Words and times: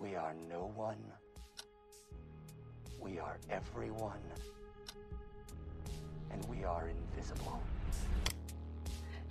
We 0.00 0.16
are 0.16 0.34
no 0.48 0.72
one. 0.74 0.96
We 2.98 3.18
are 3.18 3.36
everyone. 3.50 4.22
And 6.32 6.42
we 6.46 6.64
are 6.64 6.88
invisible. 6.88 7.60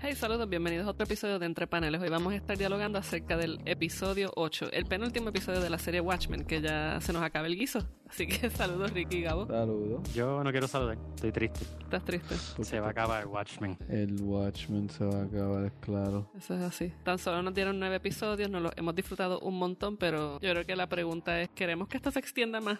Hey, 0.01 0.15
saludos, 0.15 0.47
bienvenidos 0.47 0.87
a 0.87 0.91
otro 0.91 1.03
episodio 1.03 1.39
de 1.39 1.45
Entre 1.45 1.67
Paneles. 1.67 2.01
Hoy 2.01 2.07
vamos 2.07 2.31
a 2.31 2.37
estar 2.37 2.57
dialogando 2.57 2.97
acerca 2.97 3.35
del 3.35 3.59
episodio 3.65 4.31
8, 4.37 4.69
el 4.71 4.85
penúltimo 4.85 5.27
episodio 5.27 5.59
de 5.59 5.69
la 5.69 5.77
serie 5.77 5.99
Watchmen, 5.99 6.45
que 6.45 6.61
ya 6.61 7.01
se 7.01 7.11
nos 7.11 7.21
acaba 7.21 7.47
el 7.47 7.57
guiso. 7.57 7.85
Así 8.07 8.25
que 8.25 8.49
saludos, 8.49 8.93
Ricky 8.93 9.17
y 9.17 9.21
Gabo. 9.23 9.45
Saludos. 9.45 10.13
Yo 10.13 10.41
no 10.41 10.51
quiero 10.51 10.69
saludar, 10.69 10.97
estoy 11.15 11.33
triste. 11.33 11.65
¿Estás 11.81 12.05
triste? 12.05 12.33
Se 12.63 12.79
va 12.79 12.87
a 12.87 12.91
acabar 12.91 13.27
Watchmen. 13.27 13.77
El 13.89 14.21
Watchmen 14.21 14.89
se 14.89 15.03
va 15.03 15.19
a 15.19 15.23
acabar, 15.25 15.65
es 15.65 15.73
claro. 15.81 16.31
Eso 16.37 16.55
es 16.55 16.61
así. 16.61 16.93
Tan 17.03 17.19
solo 17.19 17.43
nos 17.43 17.53
dieron 17.53 17.77
nueve 17.77 17.97
episodios, 17.97 18.49
nos 18.49 18.61
los 18.61 18.71
hemos 18.77 18.95
disfrutado 18.95 19.41
un 19.41 19.57
montón, 19.57 19.97
pero 19.97 20.39
yo 20.39 20.49
creo 20.51 20.65
que 20.65 20.77
la 20.77 20.87
pregunta 20.87 21.41
es, 21.41 21.49
¿queremos 21.49 21.89
que 21.89 21.97
esto 21.97 22.09
se 22.09 22.19
extienda 22.19 22.61
más? 22.61 22.79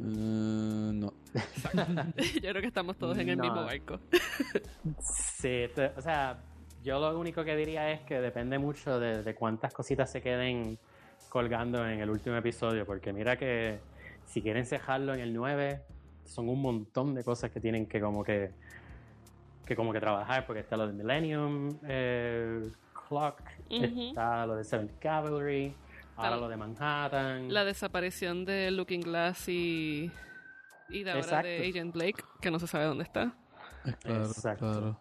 Eh, 0.00 0.90
no. 0.94 1.12
yo 2.34 2.40
creo 2.50 2.60
que 2.60 2.66
estamos 2.68 2.96
todos 2.96 3.18
en 3.18 3.28
el 3.28 3.36
No. 3.38 3.44
mismo 3.44 3.64
barco. 3.64 4.00
Sí, 5.00 5.64
o 5.96 6.00
sea, 6.00 6.38
yo 6.84 6.98
lo 7.00 7.18
único 7.18 7.44
que 7.44 7.56
diría 7.56 7.90
es 7.90 8.00
que 8.02 8.20
depende 8.20 8.58
mucho 8.58 8.98
de, 9.00 9.22
de 9.22 9.34
cuántas 9.34 9.72
cositas 9.74 10.10
se 10.10 10.22
queden 10.22 10.78
colgando 11.28 11.86
en 11.86 12.00
el 12.00 12.10
último 12.10 12.36
episodio, 12.36 12.86
porque 12.86 13.12
mira 13.12 13.36
que 13.36 13.80
si 14.26 14.40
quieren 14.42 14.64
cejarlo 14.64 15.14
en 15.14 15.20
el 15.20 15.34
9, 15.34 15.82
son 16.24 16.48
un 16.48 16.60
montón 16.62 17.14
de 17.14 17.24
cosas 17.24 17.50
que 17.50 17.60
tienen 17.60 17.86
que 17.86 18.00
como 18.00 18.22
que 18.24 18.50
que 19.66 19.76
como 19.76 19.92
que 19.92 20.00
trabajar, 20.00 20.46
porque 20.46 20.60
está 20.60 20.78
lo 20.78 20.86
de 20.86 20.94
Millennium 20.94 21.78
eh, 21.86 22.70
Clock, 23.08 23.42
está 23.68 24.46
lo 24.46 24.56
de 24.56 24.64
Seventh 24.64 24.98
Cavalry, 24.98 25.74
ahora 26.24 26.36
lo 26.36 26.48
de 26.48 26.56
Manhattan. 26.56 27.52
La 27.52 27.64
desaparición 27.64 28.44
de 28.44 28.70
Looking 28.70 29.00
Glass 29.02 29.48
y, 29.48 30.10
y 30.88 31.02
de 31.02 31.10
ahora 31.10 31.20
Exacto. 31.22 31.48
de 31.48 31.68
Agent 31.68 31.94
Blake, 31.94 32.24
que 32.40 32.50
no 32.50 32.58
se 32.58 32.66
sabe 32.66 32.84
dónde 32.86 33.04
está. 33.04 33.32
Es 33.84 33.96
claro, 33.96 34.24
Exacto. 34.24 34.70
claro. 34.70 35.00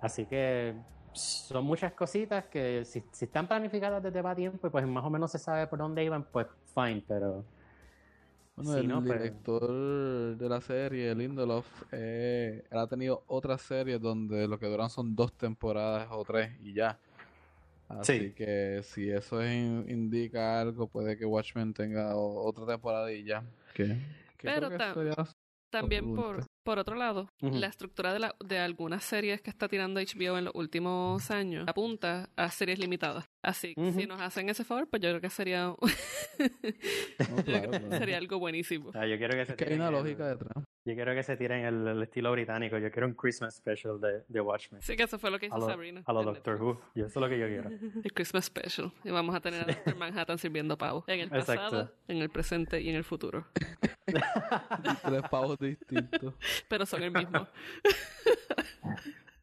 Así 0.00 0.26
que 0.26 0.74
son 1.12 1.64
muchas 1.64 1.92
cositas 1.94 2.44
que 2.44 2.84
si, 2.84 3.02
si 3.10 3.24
están 3.24 3.48
planificadas 3.48 4.02
desde 4.02 4.20
va 4.20 4.34
tiempo 4.34 4.66
y 4.66 4.70
pues 4.70 4.86
más 4.86 5.04
o 5.04 5.10
menos 5.10 5.30
se 5.32 5.38
sabe 5.38 5.66
por 5.66 5.78
dónde 5.78 6.04
iban, 6.04 6.24
pues 6.24 6.46
fine, 6.74 7.02
pero 7.08 7.44
Bueno, 8.56 8.72
Sí, 8.74 8.78
el 8.80 8.88
no, 8.88 9.02
pues- 9.02 9.18
director 9.22 10.36
de 10.36 10.48
la 10.48 10.60
serie, 10.60 11.14
Lindelof, 11.14 11.66
eh, 11.92 12.64
él 12.70 12.78
ha 12.78 12.86
tenido 12.86 13.22
otras 13.26 13.62
series 13.62 14.00
donde 14.00 14.46
lo 14.46 14.58
que 14.58 14.66
duran 14.66 14.90
son 14.90 15.16
dos 15.16 15.32
temporadas 15.32 16.08
o 16.10 16.22
tres 16.24 16.50
y 16.62 16.74
ya. 16.74 16.98
Así 17.88 18.18
Sí. 18.18 18.32
que 18.32 18.82
si 18.82 19.10
eso 19.10 19.44
in- 19.44 19.86
indica 19.88 20.60
algo, 20.60 20.88
puede 20.88 21.16
que 21.16 21.24
Watchmen 21.24 21.72
tenga 21.72 22.16
o- 22.16 22.44
otra 22.46 22.64
ya. 23.24 23.44
Que, 23.74 23.84
que 24.36 24.48
Pero 24.48 24.68
También 25.70 26.14
por. 26.16 26.44
Por 26.66 26.78
otro 26.78 26.96
lado, 26.96 27.30
Ujú. 27.40 27.56
la 27.58 27.68
estructura 27.68 28.12
de, 28.12 28.18
la- 28.18 28.34
de 28.44 28.58
algunas 28.58 29.02
series 29.04 29.40
que 29.40 29.48
está 29.50 29.68
tirando 29.68 30.00
HBO 30.00 30.36
en 30.36 30.44
los 30.46 30.54
últimos 30.54 31.30
años 31.30 31.64
apunta 31.66 32.28
a 32.36 32.50
series 32.50 32.78
limitadas. 32.78 33.24
Así 33.42 33.74
que 33.74 33.92
si 33.92 33.98
Ujú. 34.00 34.08
nos 34.08 34.20
hacen 34.20 34.48
ese 34.50 34.64
favor, 34.64 34.88
pues 34.90 35.00
yo 35.00 35.08
creo 35.10 35.20
que 35.20 35.30
sería, 35.30 35.66
No, 36.38 37.36
claro, 37.44 37.70
claro. 37.70 37.90
sería 37.98 38.18
algo 38.18 38.38
buenísimo. 38.38 38.88
o 38.88 38.92
sea, 38.92 39.06
yo 39.06 39.16
quiero 39.16 39.34
que 39.34 39.46
se 39.46 39.52
Es 39.52 39.56
que 39.56 39.64
hay 39.64 39.68
tiren 39.70 39.80
una 39.80 39.88
el- 39.96 40.04
lógica 40.04 40.28
detrás. 40.28 40.64
Yo 40.84 40.94
quiero 40.94 41.14
que 41.16 41.22
se 41.24 41.36
tiren 41.36 41.64
el, 41.64 41.84
el 41.88 42.02
estilo 42.04 42.30
británico. 42.30 42.78
Yo 42.78 42.92
quiero 42.92 43.08
un 43.08 43.14
Christmas 43.14 43.56
special 43.56 44.00
de, 44.00 44.22
de 44.28 44.40
Watchmen. 44.40 44.80
Sí, 44.82 44.94
que 44.94 45.02
eso 45.02 45.18
fue 45.18 45.32
lo 45.32 45.38
que 45.40 45.46
hizo 45.46 45.54
a 45.56 45.58
lo, 45.58 45.66
Sabrina. 45.66 46.02
a 46.06 46.12
lo 46.12 46.22
Doctor 46.22 46.60
Netflix. 46.60 46.76
Who. 46.78 46.90
Yo 46.94 47.06
eso 47.06 47.18
es 47.18 47.22
lo 47.24 47.28
que 47.28 47.38
yo 47.40 47.46
quiero. 47.48 47.70
El 48.04 48.12
Christmas 48.12 48.44
Special. 48.44 48.92
Y 49.02 49.10
vamos 49.10 49.34
a 49.34 49.40
tener 49.40 49.62
a 49.62 49.64
Doctor 49.64 49.96
Manhattan 49.96 50.38
sirviendo 50.38 50.78
pavos. 50.78 51.02
En 51.08 51.18
el 51.20 51.28
pasado, 51.28 51.80
Exacto. 51.80 51.92
en 52.06 52.18
el 52.18 52.30
presente 52.30 52.80
y 52.80 52.88
en 52.90 52.94
el 52.94 53.02
futuro. 53.02 53.46
Tres 54.06 55.22
pavos 55.28 55.58
distintos. 55.58 56.34
Pero 56.68 56.86
son 56.86 57.02
el 57.02 57.10
mismo. 57.12 57.46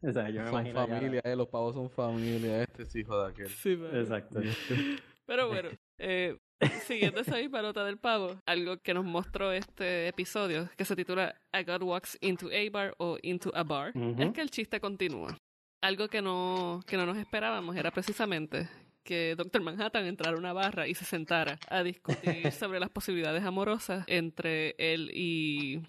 O 0.06 0.12
sea, 0.12 0.30
yo 0.30 0.42
me 0.42 0.50
son 0.50 0.68
imagino 0.68 0.88
ya- 0.88 0.96
familia, 0.96 1.22
eh, 1.24 1.36
los 1.36 1.48
pavos 1.48 1.76
son 1.76 1.90
familia. 1.90 2.64
Este 2.64 2.84
es 2.84 2.94
hijo 2.96 3.22
de 3.24 3.30
aquel. 3.32 3.48
Sí, 3.48 3.78
pero- 3.78 4.00
Exacto. 4.02 4.42
Pero 5.26 5.48
bueno, 5.48 5.70
eh, 5.98 6.38
siguiendo 6.86 7.22
esa 7.22 7.38
misma 7.38 7.62
nota 7.62 7.86
del 7.86 7.98
pavo, 7.98 8.36
algo 8.46 8.76
que 8.80 8.94
nos 8.94 9.06
mostró 9.06 9.54
este 9.54 10.10
episodio, 10.10 10.70
que 10.76 10.84
se 10.84 10.98
titula 10.98 11.36
A 11.54 11.64
God 11.64 11.84
Walks 11.84 12.18
into 12.20 12.50
a 12.50 12.70
Bar 12.70 12.94
o 12.98 13.18
Into 13.22 13.50
a 13.56 13.64
Bar, 13.64 13.94
es 14.20 14.32
que 14.34 14.42
el 14.42 14.50
chiste 14.52 14.82
continúa. 14.82 15.38
Algo 15.82 16.10
que 16.10 16.22
no, 16.22 16.82
que 16.86 16.98
no 16.98 17.06
nos 17.06 17.18
esperábamos 17.18 17.76
era 17.78 17.90
precisamente 17.92 18.68
que 19.06 19.36
Doctor 19.38 19.62
Manhattan 19.62 20.06
entrara 20.06 20.36
a 20.36 20.40
una 20.40 20.52
barra 20.54 20.86
y 20.88 20.96
se 20.96 21.06
sentara 21.06 21.58
a 21.70 21.82
discutir 21.84 22.52
sobre 22.52 22.82
las 22.82 22.90
posibilidades 22.90 23.44
amorosas 23.46 24.04
entre 24.08 24.76
él 24.78 25.12
y 25.14 25.82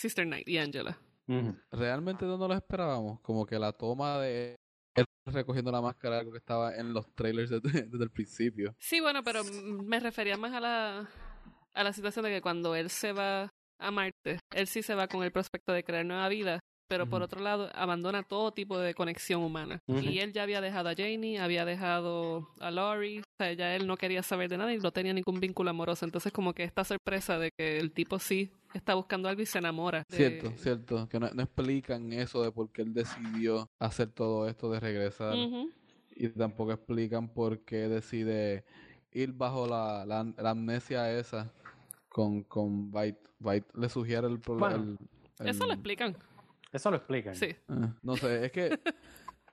Sister 0.00 0.24
Knight 0.24 0.48
y 0.48 0.56
Angela. 0.56 0.98
Ujú. 1.28 1.54
Realmente 1.70 2.24
no 2.24 2.38
nos 2.38 2.48
lo 2.48 2.54
esperábamos. 2.54 3.20
Como 3.20 3.44
que 3.44 3.58
la 3.58 3.72
toma 3.72 4.18
de 4.18 4.56
él 4.94 5.04
recogiendo 5.26 5.70
la 5.70 5.82
máscara, 5.82 6.18
algo 6.18 6.32
que 6.32 6.38
estaba 6.38 6.74
en 6.74 6.94
los 6.94 7.14
trailers 7.14 7.50
desde, 7.50 7.60
desde 7.86 8.04
el 8.04 8.10
principio. 8.10 8.74
Sí, 8.78 9.00
bueno, 9.00 9.22
pero 9.22 9.44
me 9.44 10.00
refería 10.00 10.38
más 10.38 10.54
a 10.54 10.60
la, 10.60 11.10
a 11.74 11.84
la 11.84 11.92
situación 11.92 12.24
de 12.24 12.30
que 12.30 12.40
cuando 12.40 12.74
él 12.74 12.88
se 12.88 13.12
va 13.12 13.50
a 13.78 13.90
Marte, 13.90 14.38
él 14.54 14.66
sí 14.66 14.82
se 14.82 14.94
va 14.94 15.06
con 15.06 15.22
el 15.22 15.32
prospecto 15.32 15.72
de 15.72 15.84
crear 15.84 16.06
nueva 16.06 16.28
vida, 16.28 16.60
pero 16.90 17.06
por 17.08 17.22
otro 17.22 17.40
lado 17.40 17.70
abandona 17.72 18.24
todo 18.24 18.50
tipo 18.52 18.76
de 18.78 18.94
conexión 18.94 19.42
humana. 19.42 19.80
Y 19.86 20.18
él 20.18 20.32
ya 20.32 20.42
había 20.42 20.60
dejado 20.60 20.88
a 20.88 20.94
Janie, 20.96 21.38
había 21.38 21.64
dejado 21.64 22.48
a 22.58 22.70
Laurie, 22.72 23.20
o 23.20 23.24
sea, 23.38 23.52
ya 23.52 23.76
él 23.76 23.86
no 23.86 23.96
quería 23.96 24.24
saber 24.24 24.50
de 24.50 24.58
nada 24.58 24.74
y 24.74 24.78
no 24.78 24.90
tenía 24.90 25.12
ningún 25.14 25.38
vínculo 25.38 25.70
amoroso. 25.70 26.04
Entonces 26.04 26.32
como 26.32 26.52
que 26.52 26.64
esta 26.64 26.82
sorpresa 26.82 27.38
de 27.38 27.52
que 27.56 27.78
el 27.78 27.92
tipo 27.92 28.18
sí 28.18 28.50
está 28.74 28.94
buscando 28.94 29.28
algo 29.28 29.40
y 29.40 29.46
se 29.46 29.58
enamora. 29.58 30.02
de- 30.08 30.16
Cierto, 30.16 30.52
cierto. 30.56 31.08
Que 31.08 31.20
no, 31.20 31.30
no 31.32 31.42
explican 31.42 32.12
eso 32.12 32.42
de 32.42 32.50
por 32.50 32.70
qué 32.72 32.82
él 32.82 32.92
decidió 32.92 33.68
hacer 33.78 34.08
todo 34.08 34.48
esto 34.48 34.68
de 34.72 34.80
regresar. 34.80 35.34
Y 36.16 36.28
tampoco 36.30 36.72
explican 36.72 37.28
por 37.28 37.60
qué 37.60 37.88
decide 37.88 38.64
ir 39.12 39.32
bajo 39.32 39.66
la, 39.68 40.04
la, 40.04 40.24
la 40.36 40.50
amnesia 40.50 41.10
esa 41.16 41.52
con, 42.08 42.42
con 42.42 42.90
Byte. 42.90 43.20
Byte 43.38 43.66
le 43.74 43.88
sugiere 43.88 44.26
el 44.26 44.38
problema. 44.40 44.76
Bueno, 44.76 44.96
Eso 45.38 45.66
lo 45.66 45.72
explican. 45.72 46.14
Eso 46.72 46.90
lo 46.90 46.96
explican. 46.98 47.34
Sí. 47.34 47.56
no 48.02 48.16
sé, 48.16 48.46
es 48.46 48.52
que 48.52 48.78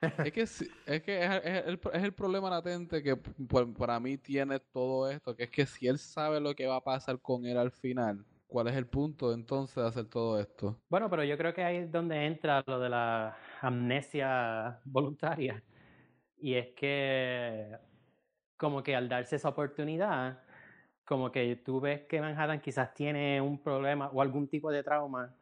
es 0.00 0.32
que 0.32 0.42
es 0.42 1.02
que 1.02 1.24
es, 1.24 1.30
es 1.44 1.66
el, 1.66 1.80
es 1.92 2.04
el 2.04 2.12
problema 2.14 2.48
latente 2.50 3.02
que 3.02 3.16
por- 3.16 3.72
para 3.74 3.98
mí 3.98 4.16
tiene 4.18 4.60
todo 4.60 5.10
esto, 5.10 5.34
que 5.34 5.44
es 5.44 5.50
que 5.50 5.66
si 5.66 5.88
él 5.88 5.98
sabe 5.98 6.40
lo 6.40 6.54
que 6.54 6.66
va 6.66 6.76
a 6.76 6.84
pasar 6.84 7.20
con 7.20 7.44
él 7.46 7.58
al 7.58 7.72
final, 7.72 8.24
¿cuál 8.46 8.68
es 8.68 8.76
el 8.76 8.86
punto 8.86 9.32
entonces 9.32 9.76
de 9.76 9.86
hacer 9.88 10.06
todo 10.06 10.38
esto? 10.40 10.80
Bueno, 10.88 11.10
pero 11.10 11.24
yo 11.24 11.36
creo 11.36 11.52
que 11.52 11.64
ahí 11.64 11.76
es 11.78 11.92
donde 11.92 12.24
entra 12.26 12.62
lo 12.66 12.78
de 12.80 12.88
la 12.88 13.36
amnesia 13.60 14.80
voluntaria. 14.84 15.62
Y 16.40 16.54
es 16.54 16.68
que, 16.76 17.76
como 18.56 18.82
que 18.82 18.96
al 18.96 19.08
darse 19.08 19.36
esa 19.36 19.48
oportunidad, 19.50 20.42
como 21.04 21.32
que 21.32 21.56
tú 21.56 21.80
ves 21.80 22.02
que 22.08 22.20
Manhattan 22.20 22.60
quizás 22.60 22.94
tiene 22.94 23.40
un 23.40 23.62
problema 23.62 24.08
o 24.10 24.22
algún 24.22 24.48
tipo 24.48 24.70
de 24.70 24.82
trauma 24.82 25.34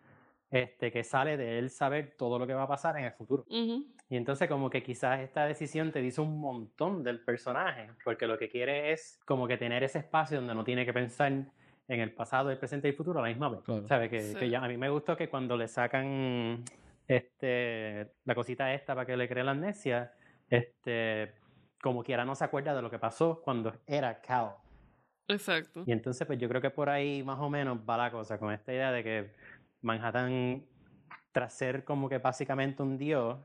este, 0.51 0.93
que 0.93 1.03
sale 1.05 1.37
de 1.37 1.59
él 1.59 1.71
saber 1.71 2.15
todo 2.17 2.39
lo 2.39 2.47
que 2.47 2.55
va 2.55 2.62
a 2.65 2.69
pasar 2.69 2.97
en 2.99 3.05
el 3.05 3.12
futuro. 3.12 3.45
Y 3.49 4.17
entonces 4.17 4.49
como 4.49 4.71
que 4.71 4.83
quizás 4.83 5.21
esta 5.21 5.45
decisión 5.47 5.91
te 5.93 6.01
dice 6.01 6.21
un 6.21 6.39
montón 6.41 7.03
del 7.03 7.21
personaje, 7.25 7.91
porque 8.05 8.27
lo 8.27 8.39
que 8.39 8.49
quiere 8.49 8.93
es 8.93 9.21
como 9.25 9.49
que 9.49 9.57
tener 9.57 9.83
ese 9.83 9.99
espacio 9.99 10.39
donde 10.39 10.55
no 10.55 10.62
tiene 10.65 10.87
que 10.87 10.93
pensar 10.93 11.33
en 11.33 12.01
el 12.01 12.12
pasado, 12.12 12.51
el 12.51 12.59
presente 12.59 12.89
y 12.89 12.91
el 12.91 12.97
futuro 12.97 13.19
a 13.19 13.23
la 13.23 13.29
misma 13.29 13.49
vez. 13.49 13.61
Claro. 13.65 13.87
¿Sabes? 13.89 14.11
Que, 14.11 14.21
Sí. 14.21 14.34
que 14.37 14.49
ya, 14.51 14.65
a 14.65 14.69
mí 14.69 14.77
me 14.77 14.89
gustó 14.91 15.17
que 15.17 15.29
cuando 15.29 15.57
le 15.57 15.69
sacan 15.69 16.65
este, 17.09 18.13
la 18.25 18.34
cosita 18.34 18.73
esta 18.75 18.95
para 18.95 19.07
que 19.07 19.17
le 19.17 19.28
cree 19.28 19.45
la 19.45 19.53
amnesia, 19.53 20.13
este, 20.51 21.33
como 21.81 22.03
quiera 22.03 22.25
no 22.25 22.34
se 22.34 22.45
acuerda 22.45 22.75
de 22.75 22.83
lo 22.83 22.91
que 22.91 22.99
pasó 22.99 23.41
cuando 23.43 23.73
era 23.87 24.21
Cal. 24.21 24.51
Exacto. 25.28 25.83
Y 25.87 25.93
entonces, 25.93 26.25
pues 26.27 26.39
yo 26.39 26.48
creo 26.48 26.60
que 26.60 26.71
por 26.71 26.89
ahí 26.89 27.22
más 27.22 27.39
o 27.41 27.51
menos 27.51 27.78
va 27.89 27.97
la 27.97 28.10
cosa, 28.10 28.39
con 28.39 28.53
esta 28.53 28.72
idea 28.72 28.93
de 28.93 29.03
que 29.03 29.31
Manhattan, 29.86 30.65
tras 31.33 31.54
ser 31.54 31.84
como 31.84 32.09
que 32.09 32.18
básicamente 32.18 32.83
un 32.83 32.98
dios, 32.98 33.38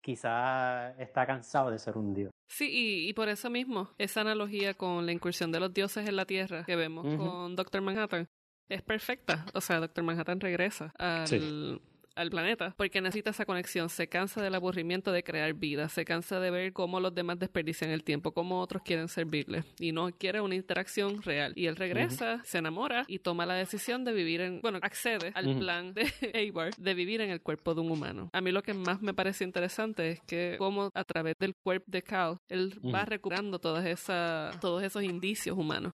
quizá 0.00 0.90
está 0.98 1.26
cansado 1.26 1.70
de 1.70 1.78
ser 1.78 1.96
un 1.96 2.14
dios. 2.14 2.30
Sí, 2.48 2.68
y, 2.70 3.08
y 3.08 3.12
por 3.12 3.28
eso 3.28 3.50
mismo, 3.50 3.90
esa 3.98 4.20
analogía 4.22 4.74
con 4.74 5.04
la 5.04 5.12
incursión 5.12 5.52
de 5.52 5.60
los 5.60 5.72
dioses 5.74 6.08
en 6.08 6.16
la 6.16 6.24
Tierra 6.24 6.64
que 6.64 6.76
vemos 6.76 7.06
Ujú. 7.06 7.16
con 7.16 7.56
Doctor 7.56 7.82
Manhattan 7.82 8.28
es 8.68 8.82
perfecta. 8.82 9.46
O 9.54 9.60
sea, 9.60 9.80
Doctor 9.80 10.04
Manhattan 10.04 10.40
regresa 10.40 10.92
al, 10.98 11.28
Sí. 11.28 11.80
Al 12.18 12.30
planeta 12.30 12.74
porque 12.76 13.00
necesita 13.00 13.30
esa 13.30 13.46
conexión. 13.46 13.88
Se 13.88 14.08
cansa 14.08 14.42
del 14.42 14.54
aburrimiento 14.54 15.12
de 15.12 15.22
crear 15.22 15.54
vida, 15.54 15.88
se 15.88 16.04
cansa 16.04 16.40
de 16.40 16.50
ver 16.50 16.72
cómo 16.72 17.00
los 17.00 17.14
demás 17.14 17.38
desperdician 17.38 17.90
el 17.90 18.04
tiempo, 18.04 18.32
cómo 18.32 18.60
otros 18.60 18.82
quieren 18.82 19.08
servirle 19.08 19.64
y 19.78 19.92
no 19.92 20.10
quiere 20.10 20.40
una 20.40 20.54
interacción 20.54 21.22
real. 21.22 21.52
Y 21.56 21.66
él 21.66 21.76
regresa, 21.76 22.42
se 22.44 22.58
enamora 22.58 23.04
y 23.06 23.20
toma 23.20 23.46
la 23.46 23.54
decisión 23.54 24.04
de 24.04 24.12
vivir 24.12 24.40
en, 24.40 24.60
bueno, 24.60 24.78
accede 24.82 25.32
al 25.34 25.56
plan 25.58 25.94
de 25.94 26.02
Eibar 26.34 26.74
de 26.76 26.94
vivir 26.94 27.20
en 27.20 27.30
el 27.30 27.40
cuerpo 27.40 27.74
de 27.74 27.80
un 27.80 27.90
humano. 27.90 28.30
A 28.32 28.40
mí 28.40 28.50
lo 28.50 28.62
que 28.62 28.74
más 28.74 29.00
me 29.00 29.14
parece 29.14 29.44
interesante 29.44 30.10
es 30.10 30.20
que 30.22 30.56
cómo 30.58 30.90
a 30.94 31.04
través 31.04 31.36
del 31.38 31.54
cuerpo 31.54 31.86
de 31.88 32.02
Cal, 32.02 32.38
él 32.48 32.78
va 32.92 33.04
recuperando 33.04 33.58
todas 33.58 33.86
esas, 33.86 34.58
todos 34.60 34.82
esos 34.82 35.02
indicios 35.02 35.56
humanos. 35.56 35.92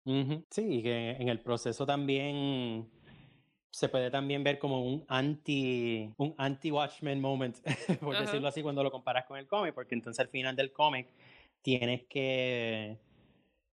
Sí, 0.49 0.61
y 0.61 0.83
que 0.83 1.11
en 1.11 1.29
el 1.29 1.39
proceso 1.39 1.85
también 1.85 2.87
se 3.71 3.89
puede 3.89 4.11
también 4.11 4.43
ver 4.43 4.59
como 4.59 4.83
un 4.85 5.05
anti 5.07 6.11
un 6.17 6.35
anti 6.37 6.71
Watchmen 6.71 7.21
moment, 7.21 7.57
por 8.01 8.15
Ajá. 8.15 8.21
decirlo 8.23 8.47
así, 8.49 8.61
cuando 8.61 8.83
lo 8.83 8.91
comparas 8.91 9.25
con 9.25 9.37
el 9.39 9.47
cómic, 9.47 9.73
porque 9.73 9.95
entonces 9.95 10.19
al 10.19 10.29
final 10.29 10.55
del 10.55 10.71
cómic 10.73 11.07
tienes 11.61 12.03
que 12.07 12.97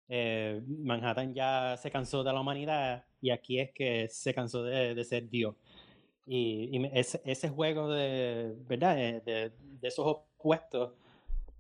eh, 0.08 0.62
Manhattan 0.66 1.34
ya 1.34 1.76
se 1.76 1.90
cansó 1.90 2.24
de 2.24 2.32
la 2.32 2.40
humanidad 2.40 3.04
y 3.20 3.30
aquí 3.30 3.60
es 3.60 3.72
que 3.72 4.08
se 4.08 4.34
cansó 4.34 4.62
de, 4.64 4.94
de 4.94 5.04
ser 5.04 5.28
Dios. 5.28 5.54
Y, 6.26 6.70
y 6.78 6.90
ese, 6.92 7.22
ese 7.24 7.48
juego 7.48 7.90
de, 7.90 8.54
¿verdad? 8.68 8.96
De, 8.96 9.20
de- 9.20 9.52
de 9.80 9.88
esos 9.88 10.06
opuestos 10.06 10.92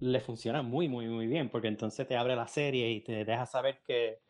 le 0.00 0.20
funciona 0.20 0.62
muy, 0.62 0.88
muy, 0.88 1.08
muy 1.08 1.26
bien, 1.26 1.48
porque 1.50 1.68
entonces 1.68 2.06
te 2.08 2.16
abre 2.16 2.36
la 2.36 2.48
serie 2.48 2.90
y 2.92 3.00
te 3.00 3.24
deja 3.24 3.46
saber 3.46 3.80
que 3.86 4.20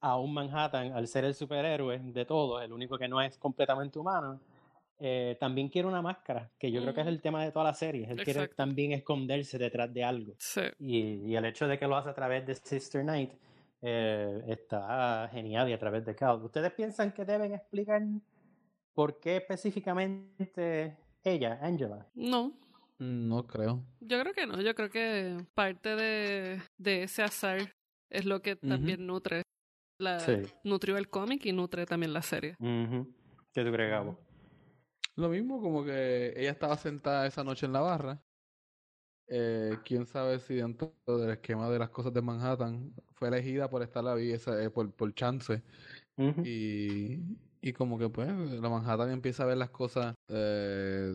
aún 0.00 0.32
Manhattan, 0.34 0.92
al 0.92 1.06
ser 1.06 1.24
el 1.24 1.34
superhéroe 1.34 1.98
de 1.98 2.24
todos, 2.24 2.62
el 2.62 2.72
único 2.72 2.96
que 2.98 3.08
no 3.08 3.20
es 3.20 3.36
completamente 3.38 3.98
humano, 3.98 4.40
eh, 4.98 5.36
también 5.40 5.68
quiere 5.68 5.88
una 5.88 6.02
máscara, 6.02 6.50
que 6.58 6.70
yo 6.70 6.82
creo 6.82 6.92
que 6.92 7.00
es 7.00 7.06
Ujú. 7.06 7.14
el 7.14 7.22
tema 7.22 7.42
de 7.42 7.52
toda 7.52 7.64
la 7.66 7.74
serie. 7.74 8.06
Él 8.10 8.22
quiere 8.22 8.48
también 8.48 8.92
esconderse 8.92 9.56
detrás 9.58 9.92
de 9.94 10.04
algo. 10.04 10.34
Sí. 10.38 10.60
Y, 10.78 10.98
y 11.30 11.36
el 11.36 11.44
hecho 11.46 11.66
de 11.66 11.78
que 11.78 11.86
lo 11.86 11.96
hace 11.96 12.10
a 12.10 12.14
través 12.14 12.46
de 12.46 12.54
Sister 12.54 13.02
Night 13.04 13.30
eh, 13.82 14.42
está 14.46 15.28
genial 15.32 15.70
y 15.70 15.72
a 15.72 15.78
través 15.78 16.04
de 16.04 16.14
Cal. 16.14 16.42
¿Ustedes 16.44 16.70
piensan 16.72 17.12
que 17.12 17.24
deben 17.24 17.54
explicar 17.54 18.02
por 18.92 19.18
qué 19.20 19.36
específicamente 19.38 20.96
ella, 21.24 21.58
Angela? 21.62 22.06
No, 22.14 22.52
No 22.98 23.46
creo. 23.46 23.82
Yo 24.00 24.20
creo 24.20 24.34
que 24.34 24.46
no, 24.46 24.60
yo 24.60 24.74
creo 24.74 24.90
que 24.90 25.38
parte 25.54 25.96
de, 25.96 26.60
de 26.76 27.04
ese 27.04 27.22
azar 27.22 27.72
es 28.10 28.26
lo 28.26 28.42
que 28.42 28.56
también 28.56 29.06
nutre 29.06 29.42
la 30.00 30.20
Sí. 30.20 30.42
nutrió 30.64 30.96
el 30.96 31.08
cómic 31.08 31.46
y 31.46 31.52
nutre 31.52 31.86
también 31.86 32.12
la 32.12 32.22
serie. 32.22 32.56
¿Qué 32.58 33.64
tú 33.64 33.72
crees, 33.72 33.90
Gabo? 33.90 34.18
Lo 35.16 35.28
mismo 35.28 35.60
como 35.60 35.84
que 35.84 36.32
ella 36.36 36.50
estaba 36.50 36.76
sentada 36.76 37.26
esa 37.26 37.44
noche 37.44 37.66
en 37.66 37.72
la 37.72 37.80
barra. 37.80 38.22
Eh, 39.32 39.76
quién 39.84 40.06
sabe 40.06 40.40
si 40.40 40.56
dentro 40.56 40.92
del 41.06 41.30
esquema 41.30 41.70
de 41.70 41.78
las 41.78 41.90
cosas 41.90 42.12
de 42.12 42.20
Manhattan 42.20 42.92
fue 43.14 43.28
elegida 43.28 43.70
por 43.70 43.82
estar 43.82 44.06
ahí 44.08 44.32
esa, 44.32 44.60
eh, 44.62 44.70
por, 44.70 44.92
por 44.92 45.14
chance. 45.14 45.62
Y, 46.44 47.18
y 47.62 47.72
como 47.72 47.98
que 47.98 48.08
pues 48.08 48.28
la 48.28 48.68
Manhattan 48.68 49.10
empieza 49.10 49.44
a 49.44 49.46
ver 49.46 49.56
las 49.56 49.70
cosas 49.70 50.14
eh, 50.28 51.12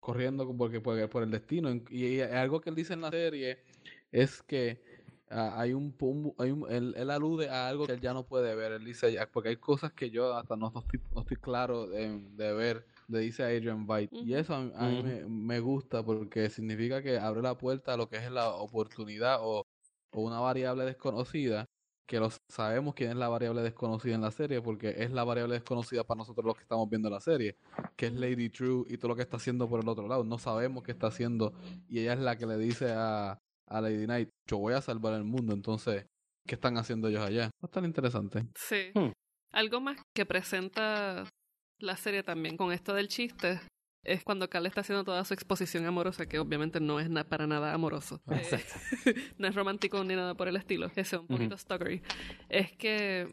corriendo 0.00 0.56
porque, 0.56 0.80
porque 0.80 1.08
por 1.08 1.22
el 1.22 1.30
destino. 1.30 1.70
Y, 1.72 1.84
y 1.90 2.20
algo 2.20 2.60
que 2.60 2.70
él 2.70 2.76
dice 2.76 2.94
en 2.94 3.00
la 3.02 3.10
serie 3.10 3.58
es 4.12 4.42
que 4.42 4.80
ah, 5.30 5.54
hay 5.60 5.72
un, 5.72 5.96
pu- 5.96 6.34
hay 6.38 6.50
un 6.50 6.70
él, 6.70 6.94
él 6.96 7.10
alude 7.10 7.48
a 7.48 7.68
algo 7.68 7.86
que 7.86 7.92
él 7.92 8.00
ya 8.00 8.12
no 8.12 8.24
puede 8.26 8.54
ver. 8.54 8.72
Él 8.72 8.84
dice, 8.84 9.12
ya- 9.12 9.26
porque 9.30 9.50
hay 9.50 9.56
cosas 9.56 9.92
que 9.92 10.10
yo 10.10 10.34
hasta 10.36 10.56
no, 10.56 10.70
no 10.74 10.80
estoy, 10.80 11.00
no 11.14 11.20
estoy 11.22 11.36
claro 11.38 11.86
de, 11.86 12.20
de 12.36 12.52
ver, 12.52 12.86
le 13.08 13.20
dice 13.20 13.42
Adrian 13.44 13.84
White. 13.88 14.14
Y 14.16 14.34
eso 14.34 14.54
a, 14.54 14.60
mí- 14.60 14.72
a 14.74 14.86
mí 14.88 15.02
me, 15.02 15.24
me 15.26 15.60
gusta 15.60 16.02
porque 16.04 16.50
significa 16.50 17.02
que 17.02 17.18
abre 17.18 17.42
la 17.42 17.56
puerta 17.56 17.94
a 17.94 17.96
lo 17.96 18.08
que 18.08 18.16
es 18.16 18.30
la 18.30 18.50
oportunidad 18.50 19.38
o, 19.40 19.66
o 20.12 20.20
una 20.22 20.40
variable 20.40 20.84
desconocida 20.84 21.66
que 22.06 22.18
lo 22.18 22.28
sabemos 22.48 22.96
quién 22.96 23.10
es 23.10 23.16
la 23.16 23.28
variable 23.28 23.62
desconocida 23.62 24.16
en 24.16 24.20
la 24.22 24.32
serie, 24.32 24.60
porque 24.60 24.96
es 24.98 25.12
la 25.12 25.22
variable 25.22 25.54
desconocida 25.54 26.02
para 26.02 26.18
nosotros 26.18 26.44
los 26.44 26.56
que 26.56 26.62
estamos 26.62 26.90
viendo 26.90 27.08
la 27.08 27.20
serie, 27.20 27.54
que 27.94 28.06
es 28.06 28.12
Lady 28.14 28.48
True 28.48 28.84
y 28.88 28.96
todo 28.96 29.10
lo 29.10 29.14
que 29.16 29.22
está 29.22 29.36
haciendo 29.36 29.68
por 29.68 29.80
el 29.80 29.88
otro 29.88 30.08
lado. 30.08 30.24
No 30.24 30.36
sabemos 30.36 30.82
qué 30.82 30.90
está 30.90 31.06
haciendo 31.06 31.52
y 31.88 32.00
ella 32.00 32.14
es 32.14 32.18
la 32.18 32.34
que 32.36 32.46
le 32.46 32.56
dice 32.58 32.90
a, 32.90 33.40
a 33.70 33.80
Lady 33.80 34.04
Knight, 34.04 34.28
yo 34.48 34.58
voy 34.58 34.74
a 34.74 34.80
salvar 34.82 35.14
el 35.14 35.24
mundo, 35.24 35.54
entonces, 35.54 36.04
¿qué 36.46 36.56
están 36.56 36.76
haciendo 36.76 37.08
ellos 37.08 37.22
allá? 37.24 37.44
Va 37.44 37.50
a 37.62 37.66
estar 37.66 37.84
interesante. 37.84 38.46
Sí. 38.56 38.90
Hmm. 38.94 39.12
Algo 39.52 39.80
más 39.80 39.96
que 40.14 40.26
presenta 40.26 41.24
la 41.78 41.96
serie 41.96 42.22
también 42.22 42.56
con 42.56 42.72
esto 42.72 42.92
del 42.94 43.08
chiste 43.08 43.60
es 44.04 44.22
cuando 44.24 44.48
Cal 44.48 44.66
está 44.66 44.80
haciendo 44.80 45.04
toda 45.04 45.24
su 45.24 45.34
exposición 45.34 45.84
amorosa, 45.86 46.26
que 46.26 46.38
obviamente 46.38 46.80
no 46.80 47.00
es 47.00 47.10
na- 47.10 47.24
para 47.24 47.46
nada 47.46 47.74
amoroso. 47.74 48.20
Eh, 48.30 48.34
Exacto. 48.36 48.74
no 49.38 49.46
es 49.48 49.54
romántico 49.54 50.02
ni 50.04 50.14
nada 50.14 50.34
por 50.34 50.48
el 50.48 50.56
estilo, 50.56 50.90
es 50.96 51.12
un 51.12 51.26
poquito 51.26 51.56
stalkery. 51.56 52.02
Es 52.48 52.72
que 52.72 53.28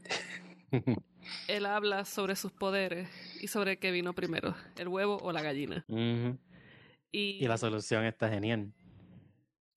él 1.48 1.66
habla 1.66 2.04
sobre 2.06 2.36
sus 2.36 2.52
poderes 2.52 3.10
y 3.42 3.48
sobre 3.48 3.78
qué 3.80 3.92
vino 3.92 4.14
primero, 4.14 4.56
el 4.78 4.88
huevo 4.88 5.18
o 5.22 5.32
la 5.32 5.42
gallina. 5.42 5.86
Y 7.12 7.48
la 7.48 7.58
solución 7.58 8.04
está 8.06 8.30
genial. 8.30 8.74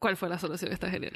¿Cuál 0.01 0.17
fue 0.17 0.29
la 0.29 0.39
solución? 0.39 0.73
Está 0.73 0.91
genial. 0.91 1.13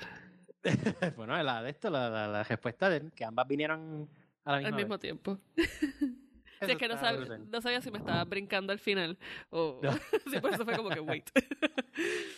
bueno, 1.16 1.42
la 1.42 1.62
de 1.62 1.70
esto, 1.70 1.90
la, 1.90 2.08
la, 2.08 2.28
la 2.28 2.44
respuesta 2.44 2.88
de 2.88 3.10
que 3.10 3.24
ambas 3.24 3.48
vinieron 3.48 4.08
a 4.44 4.52
la 4.52 4.58
misma 4.58 4.68
Al 4.68 4.74
mismo 4.76 4.94
vez. 4.94 5.00
tiempo. 5.00 5.38
Sí, 6.64 6.70
es 6.70 6.78
que 6.78 6.88
no, 6.88 6.94
está 6.94 7.12
sab- 7.12 7.16
brutal. 7.18 7.50
no 7.50 7.60
sabía 7.60 7.82
si 7.82 7.90
me 7.90 7.98
estaba 7.98 8.24
brincando 8.24 8.72
al 8.72 8.78
final 8.78 9.18
o... 9.50 9.80
No. 9.82 9.92
sí, 9.92 10.40
por 10.40 10.54
eso 10.54 10.64
fue 10.64 10.74
como 10.76 10.88
que 10.88 11.00
wait. 11.00 11.28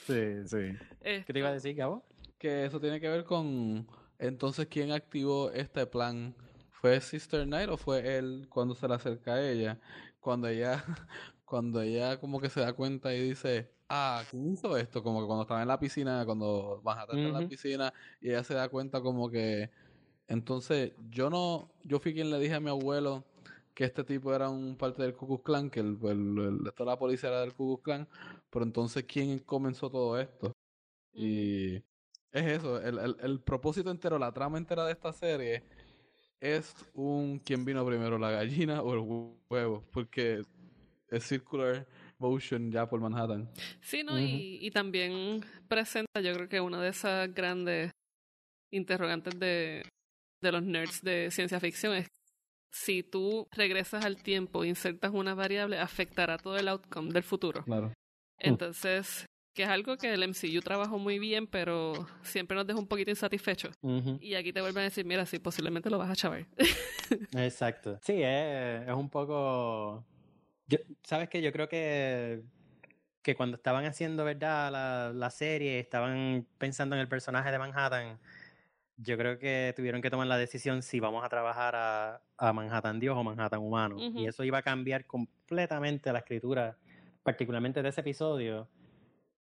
Sí, 0.06 0.46
sí. 0.46 0.76
¿Qué 1.00 1.24
te 1.32 1.38
iba 1.38 1.48
a 1.50 1.52
decir, 1.52 1.76
Gabo? 1.76 2.04
Que 2.38 2.64
eso 2.64 2.80
tiene 2.80 2.98
que 2.98 3.08
ver 3.08 3.22
con, 3.24 3.86
entonces, 4.18 4.66
¿quién 4.66 4.90
activó 4.90 5.52
este 5.52 5.86
plan? 5.86 6.34
¿Fue 6.70 7.00
Sister 7.00 7.46
Night 7.46 7.68
o 7.68 7.76
fue 7.76 8.16
él 8.16 8.46
cuando 8.48 8.74
se 8.74 8.88
le 8.88 8.94
acerca 8.94 9.34
a 9.34 9.48
ella? 9.48 9.78
Cuando 10.18 10.48
ella, 10.48 10.82
cuando 11.46 11.80
ella 11.82 12.20
como 12.20 12.40
que 12.40 12.50
se 12.50 12.60
da 12.60 12.74
cuenta 12.74 13.14
y 13.14 13.20
dice, 13.30 13.70
ah, 13.88 14.22
¿quién 14.30 14.52
hizo 14.52 14.76
esto? 14.76 15.02
Como 15.02 15.20
que 15.20 15.26
cuando 15.26 15.42
estaba 15.44 15.62
en 15.62 15.68
la 15.68 15.78
piscina, 15.80 16.24
cuando 16.26 16.82
Manhattan 16.84 17.16
está 17.18 17.28
en 17.28 17.34
la 17.34 17.48
piscina 17.48 17.94
y 18.20 18.30
ella 18.30 18.44
se 18.44 18.54
da 18.54 18.68
cuenta 18.68 19.00
como 19.00 19.30
que, 19.30 19.70
entonces, 20.28 20.92
yo 21.10 21.30
no, 21.30 21.70
yo 21.84 22.00
fui 22.00 22.14
quien 22.14 22.30
le 22.30 22.38
dije 22.40 22.54
a 22.54 22.60
mi 22.60 22.70
abuelo 22.70 23.24
que 23.74 23.84
este 23.84 24.04
tipo 24.04 24.34
era 24.34 24.50
un 24.50 24.76
parte 24.76 25.02
del 25.02 25.14
Ku 25.14 25.26
Klux 25.28 25.44
Klan, 25.44 25.70
que 25.70 25.80
el, 25.80 25.98
el, 26.02 26.38
el- 26.66 26.72
toda 26.74 26.92
la 26.92 26.98
policía 26.98 27.28
era 27.30 27.40
del 27.42 27.54
Ku 27.54 27.66
Klux 27.80 27.84
Klan, 27.84 28.08
pero 28.50 28.64
entonces, 28.64 29.04
¿quién 29.04 29.38
comenzó 29.40 29.90
todo 29.90 30.18
esto? 30.18 30.52
Y 31.14 31.76
es 31.76 31.82
eso, 32.32 32.80
el, 32.80 32.98
el, 32.98 33.16
el 33.20 33.40
propósito 33.40 33.90
entero, 33.90 34.18
la 34.18 34.32
trama 34.32 34.58
entera 34.58 34.84
de 34.86 34.92
esta 34.92 35.12
serie 35.12 35.64
es 36.40 36.74
un 36.94 37.38
quién 37.38 37.64
vino 37.64 37.84
primero, 37.86 38.18
la 38.18 38.30
gallina 38.30 38.82
o 38.82 38.94
el 38.94 39.00
hu- 39.00 39.36
huevo, 39.50 39.84
porque 39.92 40.42
es 41.10 41.24
circular 41.24 41.86
motion 42.18 42.70
ya 42.70 42.88
por 42.88 43.00
Manhattan. 43.00 43.50
Sí, 43.80 44.02
¿no? 44.02 44.18
y, 44.18 44.58
y 44.60 44.70
también 44.70 45.44
presenta, 45.68 46.20
yo 46.20 46.32
creo 46.34 46.48
que 46.48 46.60
una 46.60 46.80
de 46.80 46.88
esas 46.88 47.32
grandes 47.34 47.92
interrogantes 48.72 49.38
de, 49.38 49.82
de 50.42 50.52
los 50.52 50.62
nerds 50.62 51.02
de 51.02 51.30
ciencia 51.30 51.60
ficción 51.60 51.94
es 51.94 52.08
si 52.72 53.02
tú 53.02 53.48
regresas 53.52 54.04
al 54.04 54.22
tiempo 54.22 54.64
e 54.64 54.68
insertas 54.68 55.10
una 55.12 55.34
variable, 55.34 55.78
afectará 55.78 56.36
todo 56.36 56.56
el 56.56 56.68
outcome 56.68 57.12
del 57.12 57.22
futuro. 57.22 57.64
Claro. 57.64 57.92
Entonces, 58.38 59.24
que 59.54 59.62
es 59.62 59.68
algo 59.68 59.96
que 59.96 60.12
el 60.12 60.22
MCU 60.28 60.60
trabajó 60.60 60.98
muy 60.98 61.18
bien, 61.18 61.46
pero 61.46 62.06
siempre 62.22 62.54
nos 62.54 62.66
deja 62.66 62.78
un 62.78 62.86
poquito 62.86 63.10
insatisfechos. 63.10 63.74
Y 64.20 64.34
aquí 64.34 64.52
te 64.52 64.60
vuelven 64.60 64.82
a 64.82 64.84
decir, 64.84 65.06
mira, 65.06 65.24
sí, 65.24 65.38
posiblemente 65.38 65.88
lo 65.88 65.96
vas 65.96 66.10
a 66.10 66.16
chavar. 66.16 66.46
Exacto. 67.32 67.98
Sí, 68.02 68.22
es, 68.22 68.86
es 68.86 68.94
un 68.94 69.08
poco. 69.08 70.04
Yo, 70.68 70.78
¿Sabes 71.02 71.28
qué? 71.28 71.42
Yo 71.42 71.52
creo 71.52 71.68
que, 71.68 72.42
que 73.22 73.34
cuando 73.34 73.56
estaban 73.56 73.84
haciendo, 73.84 74.24
¿verdad? 74.24 74.70
La, 74.72 75.12
la 75.14 75.30
serie, 75.30 75.78
estaban 75.78 76.46
pensando 76.58 76.96
en 76.96 77.00
el 77.00 77.08
personaje 77.08 77.50
de 77.50 77.58
Manhattan. 77.58 78.18
Yo 78.98 79.18
creo 79.18 79.38
que 79.38 79.74
tuvieron 79.76 80.00
que 80.00 80.10
tomar 80.10 80.26
la 80.26 80.38
decisión 80.38 80.82
si 80.82 81.00
vamos 81.00 81.24
a 81.24 81.28
trabajar 81.28 81.76
a, 81.76 82.22
a 82.38 82.52
Manhattan 82.52 82.98
Dios 82.98 83.16
o 83.16 83.22
Manhattan 83.22 83.60
humano. 83.60 83.96
Y 83.98 84.26
eso 84.26 84.42
iba 84.42 84.58
a 84.58 84.62
cambiar 84.62 85.04
completamente 85.06 86.12
la 86.12 86.20
escritura, 86.20 86.78
particularmente 87.22 87.82
de 87.82 87.88
ese 87.90 88.00
episodio. 88.00 88.68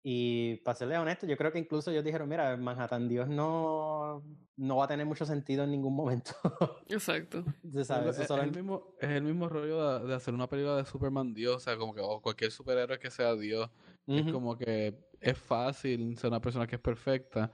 Y 0.05 0.57
para 0.65 0.75
serles 0.75 0.99
honesto, 0.99 1.27
yo 1.27 1.37
creo 1.37 1.53
que 1.53 1.61
incluso 1.61 1.91
ellos 1.93 2.03
dijeron, 2.03 2.29
mira, 2.29 2.57
Manhattan 2.57 3.09
Dios 3.09 3.29
no, 3.29 4.25
no 4.57 4.77
va 4.77 4.87
a 4.87 4.89
tener 4.89 5.07
mucho 5.07 5.25
sentido 5.25 5.63
en 5.63 5.71
ningún 5.71 5.95
momento. 5.95 6.33
Exacto. 6.89 7.45
Sabes, 7.85 8.19
es, 8.19 8.29
es 8.29 8.31
el 8.31 8.51
mismo, 8.51 8.95
es 9.01 9.11
el 9.11 9.23
mismo 9.23 9.49
rollo 9.49 10.01
de, 10.01 10.09
de 10.09 10.15
hacer 10.15 10.35
una 10.35 10.49
película 10.49 10.77
de 10.77 10.85
Superman 10.85 11.33
Dios, 11.33 11.57
o 11.57 11.61
sea, 11.61 11.77
como 11.77 11.95
que 11.95 12.01
o 12.01 12.21
cualquier 12.21 12.51
superhéroe 12.51 12.99
que 12.99 13.11
sea 13.11 13.37
Dios. 13.37 13.71
Es 14.09 14.23
Ujú. 14.23 14.33
como 14.33 14.59
que 14.59 14.99
es 15.21 15.39
fácil 15.39 16.19
ser 16.19 16.31
una 16.31 16.41
persona 16.41 16.67
que 16.67 16.75
es 16.75 16.83
perfecta, 16.83 17.53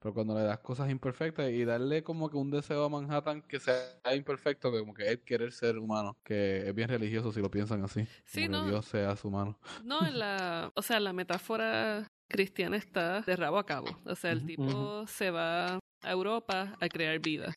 Pero 0.00 0.14
cuando 0.14 0.34
le 0.34 0.42
das 0.42 0.58
cosas 0.60 0.90
imperfectas 0.90 1.50
y 1.50 1.64
darle 1.64 2.02
como 2.02 2.30
que 2.30 2.36
un 2.38 2.50
deseo 2.50 2.84
a 2.84 2.88
Manhattan 2.88 3.42
que 3.42 3.60
sea 3.60 4.00
imperfecto, 4.16 4.72
como 4.72 4.94
que 4.94 5.06
él 5.08 5.20
querer 5.20 5.52
ser 5.52 5.78
humano, 5.78 6.16
que 6.24 6.68
es 6.68 6.74
bien 6.74 6.88
religioso 6.88 7.32
si 7.32 7.40
lo 7.40 7.50
piensan 7.50 7.84
así. 7.84 8.06
Sí, 8.24 8.46
como 8.46 8.58
que 8.58 8.62
no. 8.64 8.68
Dios 8.70 8.86
sea 8.86 9.14
su 9.16 9.28
humano. 9.28 9.58
No, 9.84 10.06
en 10.06 10.18
la, 10.18 10.72
o 10.74 10.82
sea, 10.82 11.00
la 11.00 11.12
metáfora 11.12 12.06
cristiana 12.28 12.78
está 12.78 13.20
de 13.20 13.36
rabo 13.36 13.58
a 13.58 13.66
cabo. 13.66 13.88
O 14.06 14.14
sea, 14.14 14.32
el 14.32 14.46
tipo 14.46 15.06
se 15.06 15.30
va 15.30 15.74
a 15.74 16.10
Europa 16.10 16.76
a 16.80 16.88
crear 16.88 17.18
vida. 17.18 17.52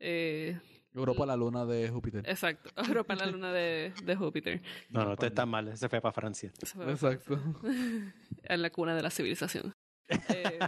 Eh, 0.00 0.58
Europa, 0.92 1.26
la 1.26 1.36
luna 1.36 1.66
de 1.66 1.88
Júpiter. 1.90 2.28
exacto, 2.28 2.70
Europa, 2.88 3.14
la 3.14 3.26
luna 3.26 3.52
de, 3.52 3.92
de 4.02 4.16
Júpiter. 4.16 4.62
No, 4.90 5.04
no, 5.04 5.12
esto 5.12 5.26
está 5.26 5.46
mal. 5.46 5.68
Ese 5.68 5.88
fue 5.88 6.00
para 6.00 6.12
Francia. 6.12 6.50
Se 6.62 6.66
fue 6.66 6.90
Exacto. 6.90 7.38
en 8.42 8.62
la 8.62 8.70
cuna 8.70 8.96
de 8.96 9.02
la 9.02 9.10
civilización. 9.10 9.72
Eh, 10.08 10.58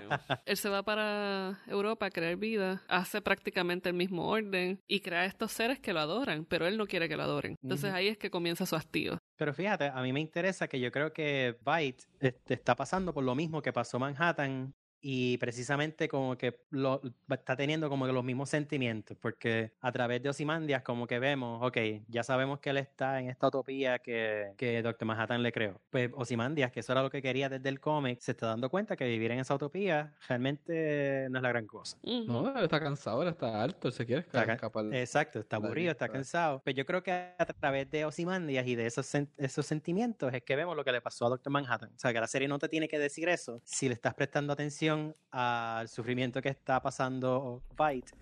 él 0.47 0.57
se 0.57 0.69
va 0.69 0.83
para 0.83 1.59
Europa 1.67 2.07
a 2.07 2.11
crear 2.11 2.37
vida, 2.37 2.83
hace 2.89 3.21
prácticamente 3.21 3.89
el 3.89 3.95
mismo 3.95 4.29
orden 4.29 4.81
y 4.87 5.01
crea 5.01 5.25
estos 5.25 5.53
seres 5.53 5.79
que 5.79 5.93
lo 5.93 6.01
adoran, 6.01 6.45
pero 6.45 6.67
él 6.67 6.77
no 6.77 6.87
quiere 6.87 7.09
que 7.09 7.17
lo 7.17 7.23
adoren. 7.23 7.57
Entonces 7.63 7.91
Ujú. 7.91 7.97
ahí 7.97 8.09
es 8.09 8.19
que 8.19 8.31
comienza 8.31 8.67
su 8.67 8.77
hastío. 8.77 9.19
Pero 9.37 9.55
fíjate, 9.55 9.87
a 9.87 10.03
mí 10.03 10.13
me 10.13 10.21
interesa 10.21 10.69
que 10.69 10.81
yo 10.81 10.91
creo 10.91 11.13
que 11.13 11.57
Byte 11.63 12.05
este, 12.21 12.55
está 12.55 12.75
pasando 12.75 13.15
por 13.15 13.25
lo 13.25 13.35
mismo 13.35 13.63
que 13.63 13.73
pasó 13.73 13.99
Manhattan 13.99 14.75
y 15.01 15.39
precisamente 15.39 16.09
como 16.09 16.37
que 16.37 16.61
lo, 16.71 17.01
está 17.31 17.57
teniendo 17.57 17.89
como 17.89 18.07
que 18.07 18.13
los 18.13 18.25
mismos 18.25 18.49
sentimientos, 18.51 19.17
porque 19.21 19.73
a 19.81 19.93
través 19.93 20.23
de 20.23 20.29
Ozymandias 20.29 20.83
como 20.83 21.07
que 21.07 21.19
vemos, 21.19 21.61
ok, 21.67 21.77
ya 22.09 22.23
sabemos 22.23 22.59
que 22.61 22.71
él 22.71 22.79
está 22.79 23.21
en 23.21 23.29
esta 23.29 23.49
utopía 23.49 23.99
que, 24.01 24.53
que 24.57 24.83
Dr. 24.83 25.07
Manhattan 25.07 25.43
le 25.43 25.53
creó. 25.53 25.81
Pues 25.91 26.11
Ozymandias, 26.15 26.73
que 26.73 26.81
eso 26.81 26.93
era 26.93 27.03
lo 27.03 27.11
que 27.11 27.23
quería 27.23 27.49
desde 27.49 27.69
el 27.69 27.81
cómic, 27.81 28.19
se 28.21 28.33
está 28.33 28.47
dando 28.49 28.71
cuenta 28.71 28.97
que 28.97 29.07
vivir 29.07 29.31
en 29.31 29.39
esa 29.41 29.55
utopía 29.55 30.15
realmente 30.29 31.29
no 31.31 31.39
es 31.39 31.43
la 31.43 31.49
gran 31.49 31.67
cosa. 31.67 31.97
No, 32.03 32.57
él 32.57 32.65
está 32.65 32.81
cansado, 32.81 33.23
él 33.23 33.29
está 33.29 33.63
alto, 33.63 33.89
él 33.89 33.95
se 33.95 34.05
quiere 34.07 34.23
Está 34.23 34.43
escapar. 34.55 34.85
Exacto, 34.95 35.39
está 35.41 35.57
aburrido, 35.57 35.93
está 35.93 36.09
cansado. 36.09 36.61
Pero 36.65 36.77
yo 36.77 36.87
creo 36.87 37.03
que 37.03 37.13
a 37.13 37.45
través 37.47 37.91
de 37.91 38.05
Ozymandias 38.05 38.67
y 38.67 38.75
de 38.75 38.87
esos, 38.87 39.07
sen- 39.15 39.29
esos 39.37 39.67
sentimientos 39.67 40.33
es 40.33 40.43
que 40.43 40.57
vemos 40.57 40.77
lo 40.77 40.85
que 40.85 40.93
le 40.93 41.01
pasó 41.01 41.27
a 41.27 41.31
Doctor 41.31 41.53
Manhattan. 41.53 41.91
O 41.95 41.99
sea, 41.99 42.13
que 42.13 42.21
la 42.21 42.27
serie 42.27 42.49
no 42.49 42.59
te 42.59 42.69
tiene 42.69 42.89
que 42.89 42.99
decir 42.99 43.29
eso 43.29 43.61
si 43.65 43.89
le 43.89 43.95
estás 43.95 44.15
prestando 44.15 44.53
atención 44.53 44.88
al 45.31 45.89
sufrimiento 45.89 46.41
que 46.41 46.49
está 46.49 46.81
pasando 46.81 47.63
Byte 47.77 48.13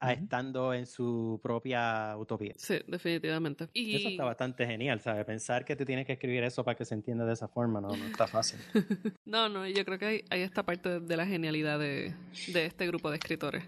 a 0.00 0.12
estando 0.14 0.72
en 0.72 0.86
su 0.86 1.38
propia 1.42 2.16
utopía. 2.16 2.54
Sí, 2.56 2.78
definitivamente. 2.86 3.68
Y 3.74 3.96
Eso 3.96 4.08
está 4.08 4.24
bastante 4.24 4.66
genial, 4.66 5.00
¿sabes? 5.00 5.24
Pensar 5.26 5.64
que 5.64 5.76
tú 5.76 5.84
tienes 5.84 6.06
que 6.06 6.14
escribir 6.14 6.42
eso 6.42 6.64
para 6.64 6.76
que 6.76 6.86
se 6.86 6.94
entienda 6.94 7.26
de 7.26 7.34
esa 7.34 7.48
forma 7.48 7.80
no, 7.80 7.88
no 7.88 8.04
está 8.06 8.26
fácil. 8.26 8.58
No, 9.26 9.48
no, 9.48 9.66
yo 9.68 9.84
creo 9.84 9.98
que 9.98 10.06
hay, 10.06 10.24
hay 10.30 10.40
esta 10.40 10.64
parte 10.64 10.98
de 10.98 11.16
la 11.16 11.24
genialidad 11.24 11.78
de, 11.78 12.14
de 12.48 12.66
este 12.66 12.86
grupo 12.86 13.10
de 13.10 13.16
escritores. 13.18 13.64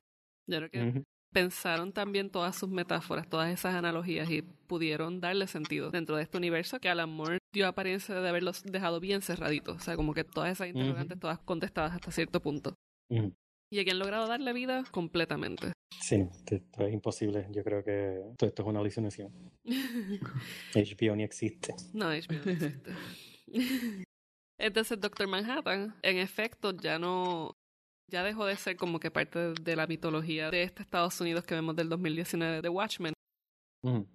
Yo 0.48 0.58
creo 0.58 0.70
que. 0.70 1.04
Pensaron 1.32 1.92
también 1.92 2.30
todas 2.30 2.56
sus 2.56 2.68
metáforas, 2.68 3.28
todas 3.28 3.52
esas 3.52 3.74
analogías 3.74 4.30
y 4.30 4.42
pudieron 4.42 5.20
darle 5.20 5.46
sentido 5.46 5.90
dentro 5.90 6.16
de 6.16 6.22
este 6.22 6.36
universo 6.36 6.78
que 6.78 6.88
Alan 6.88 7.10
Moore 7.10 7.38
dio 7.52 7.66
apariencia 7.66 8.14
de 8.20 8.28
haberlos 8.28 8.62
dejado 8.64 9.00
bien 9.00 9.22
cerraditos. 9.22 9.76
O 9.76 9.80
sea, 9.80 9.96
como 9.96 10.14
que 10.14 10.24
todas 10.24 10.52
esas 10.52 10.68
interrogantes, 10.68 11.18
todas 11.18 11.38
contestadas 11.40 11.94
hasta 11.94 12.12
cierto 12.12 12.40
punto. 12.40 12.74
Ujú. 13.10 13.34
Y 13.70 13.78
aquí 13.78 13.90
han 13.90 13.98
logrado 13.98 14.28
darle 14.28 14.52
vida 14.52 14.84
completamente. 14.90 15.72
Sí, 15.98 16.16
esto 16.16 16.56
esto 16.56 16.86
es 16.86 16.92
imposible. 16.92 17.46
Yo 17.50 17.64
creo 17.64 17.82
que 17.82 18.20
todo 18.36 18.48
esto 18.48 18.62
es 18.62 18.68
una 18.68 18.80
alucinación. 18.80 19.32
HBO 20.74 21.16
ni 21.16 21.22
existe. 21.22 21.74
No, 21.94 22.06
HBO 22.06 22.44
no 22.44 22.50
existe. 22.52 22.92
Entonces, 24.58 25.00
Doctor 25.00 25.26
Manhattan, 25.26 25.94
en 26.02 26.18
efecto, 26.18 26.72
ya 26.76 26.98
no. 26.98 27.56
Ya 28.12 28.22
dejó 28.22 28.44
de 28.44 28.56
ser 28.56 28.76
como 28.76 29.00
que 29.00 29.10
parte 29.10 29.54
de 29.54 29.74
la 29.74 29.86
mitología 29.86 30.50
de 30.50 30.64
este 30.64 30.82
Estados 30.82 31.18
Unidos 31.22 31.44
que 31.44 31.54
vemos 31.54 31.74
del 31.74 31.88
2019 31.88 32.60
de 32.60 32.68
Watchmen. 32.68 33.14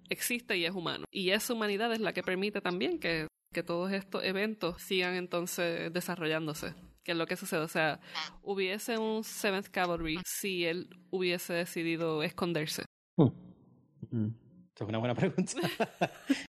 Existe 0.08 0.56
y 0.56 0.64
es 0.64 0.70
humano. 0.72 1.04
Y 1.10 1.30
esa 1.30 1.52
humanidad 1.52 1.92
es 1.92 1.98
la 1.98 2.12
que 2.12 2.22
permite 2.22 2.60
también 2.60 3.00
que, 3.00 3.26
que 3.52 3.64
todos 3.64 3.90
estos 3.90 4.22
eventos 4.22 4.80
sigan 4.80 5.16
entonces 5.16 5.92
desarrollándose. 5.92 6.74
Que 7.02 7.10
es 7.10 7.18
lo 7.18 7.26
que 7.26 7.34
sucede. 7.34 7.60
O 7.60 7.68
sea, 7.68 7.98
hubiese 8.42 8.98
un 8.98 9.24
Seventh 9.24 9.66
Cavalry 9.66 10.20
si 10.24 10.64
él 10.64 10.88
hubiese 11.10 11.54
decidido 11.54 12.22
esconderse. 12.22 12.84
Esa 13.16 14.84
es 14.84 14.88
una 14.88 14.98
buena 14.98 15.16
pregunta. 15.16 15.54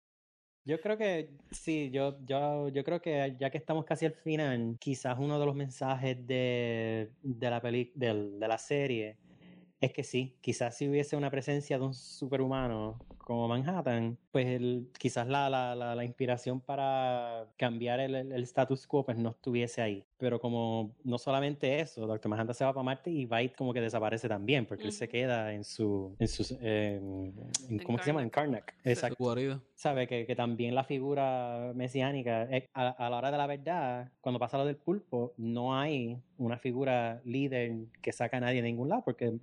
yo 0.68 0.80
creo 0.80 0.98
que 0.98 1.30
sí, 1.50 1.90
yo, 1.90 2.18
yo, 2.26 2.68
yo 2.68 2.84
creo 2.84 3.00
que 3.00 3.36
ya 3.40 3.50
que 3.50 3.58
estamos 3.58 3.84
casi 3.86 4.06
al 4.06 4.12
final, 4.14 4.76
quizás 4.78 5.16
uno 5.18 5.40
de 5.40 5.46
los 5.46 5.54
mensajes 5.56 6.26
de, 6.26 7.10
de 7.22 7.50
la 7.50 7.60
peli, 7.60 7.90
del- 7.94 8.38
de 8.38 8.48
la 8.48 8.58
serie 8.58 9.18
es 9.80 9.92
que 9.92 10.02
sí, 10.02 10.34
quizás 10.40 10.76
si 10.76 10.88
hubiese 10.88 11.16
una 11.16 11.30
presencia 11.30 11.78
de 11.78 11.84
un 11.84 11.94
superhumano 11.94 13.00
como 13.18 13.46
Manhattan, 13.46 14.16
pues 14.32 14.46
el- 14.46 14.88
quizás 14.98 15.28
la, 15.28 15.50
la, 15.50 15.74
la, 15.76 15.94
la 15.94 16.04
inspiración 16.04 16.60
para 16.60 17.46
cambiar 17.58 18.00
el, 18.00 18.14
el- 18.14 18.42
status 18.44 18.86
quo 18.86 19.04
pues 19.04 19.18
no 19.18 19.30
estuviese 19.30 19.82
ahí. 19.82 20.02
Pero 20.16 20.40
como 20.40 20.94
no 21.04 21.18
solamente 21.18 21.78
eso, 21.78 22.06
Doctor 22.06 22.30
Manhattan 22.30 22.54
se 22.54 22.64
va 22.64 22.72
para 22.72 22.82
Marte 22.82 23.10
y 23.10 23.26
Byte 23.26 23.54
como 23.54 23.74
que 23.74 23.82
desaparece 23.82 24.28
también, 24.28 24.64
porque 24.64 24.84
él 24.84 24.92
se 24.92 25.08
queda 25.08 25.52
en 25.52 25.62
su, 25.62 26.16
en 26.18 26.28
sus, 26.28 26.52
en- 26.52 27.34
¿cómo 27.84 27.98
que 27.98 28.04
se 28.04 28.10
llama? 28.10 28.22
En 28.22 28.30
Karnak. 28.30 28.74
Exacto 28.82 29.16
sabe 29.74 30.06
que, 30.08 30.24
que 30.26 30.34
también 30.34 30.74
la 30.74 30.84
figura 30.84 31.72
mesiánica, 31.74 32.44
eh, 32.44 32.66
a, 32.72 32.88
a 32.88 33.10
la 33.10 33.18
hora 33.18 33.30
de 33.30 33.36
la 33.38 33.46
verdad, 33.46 34.10
cuando 34.22 34.38
pasa 34.40 34.56
lo 34.58 34.64
del 34.64 34.76
pulpo, 34.76 35.34
no 35.36 35.76
hay 35.78 36.16
una 36.38 36.56
figura 36.58 37.20
líder 37.24 37.74
que 38.00 38.10
saca 38.12 38.38
a 38.38 38.40
nadie 38.40 38.62
de 38.62 38.68
ningún 38.68 38.88
lado, 38.88 39.02
porque 39.04 39.34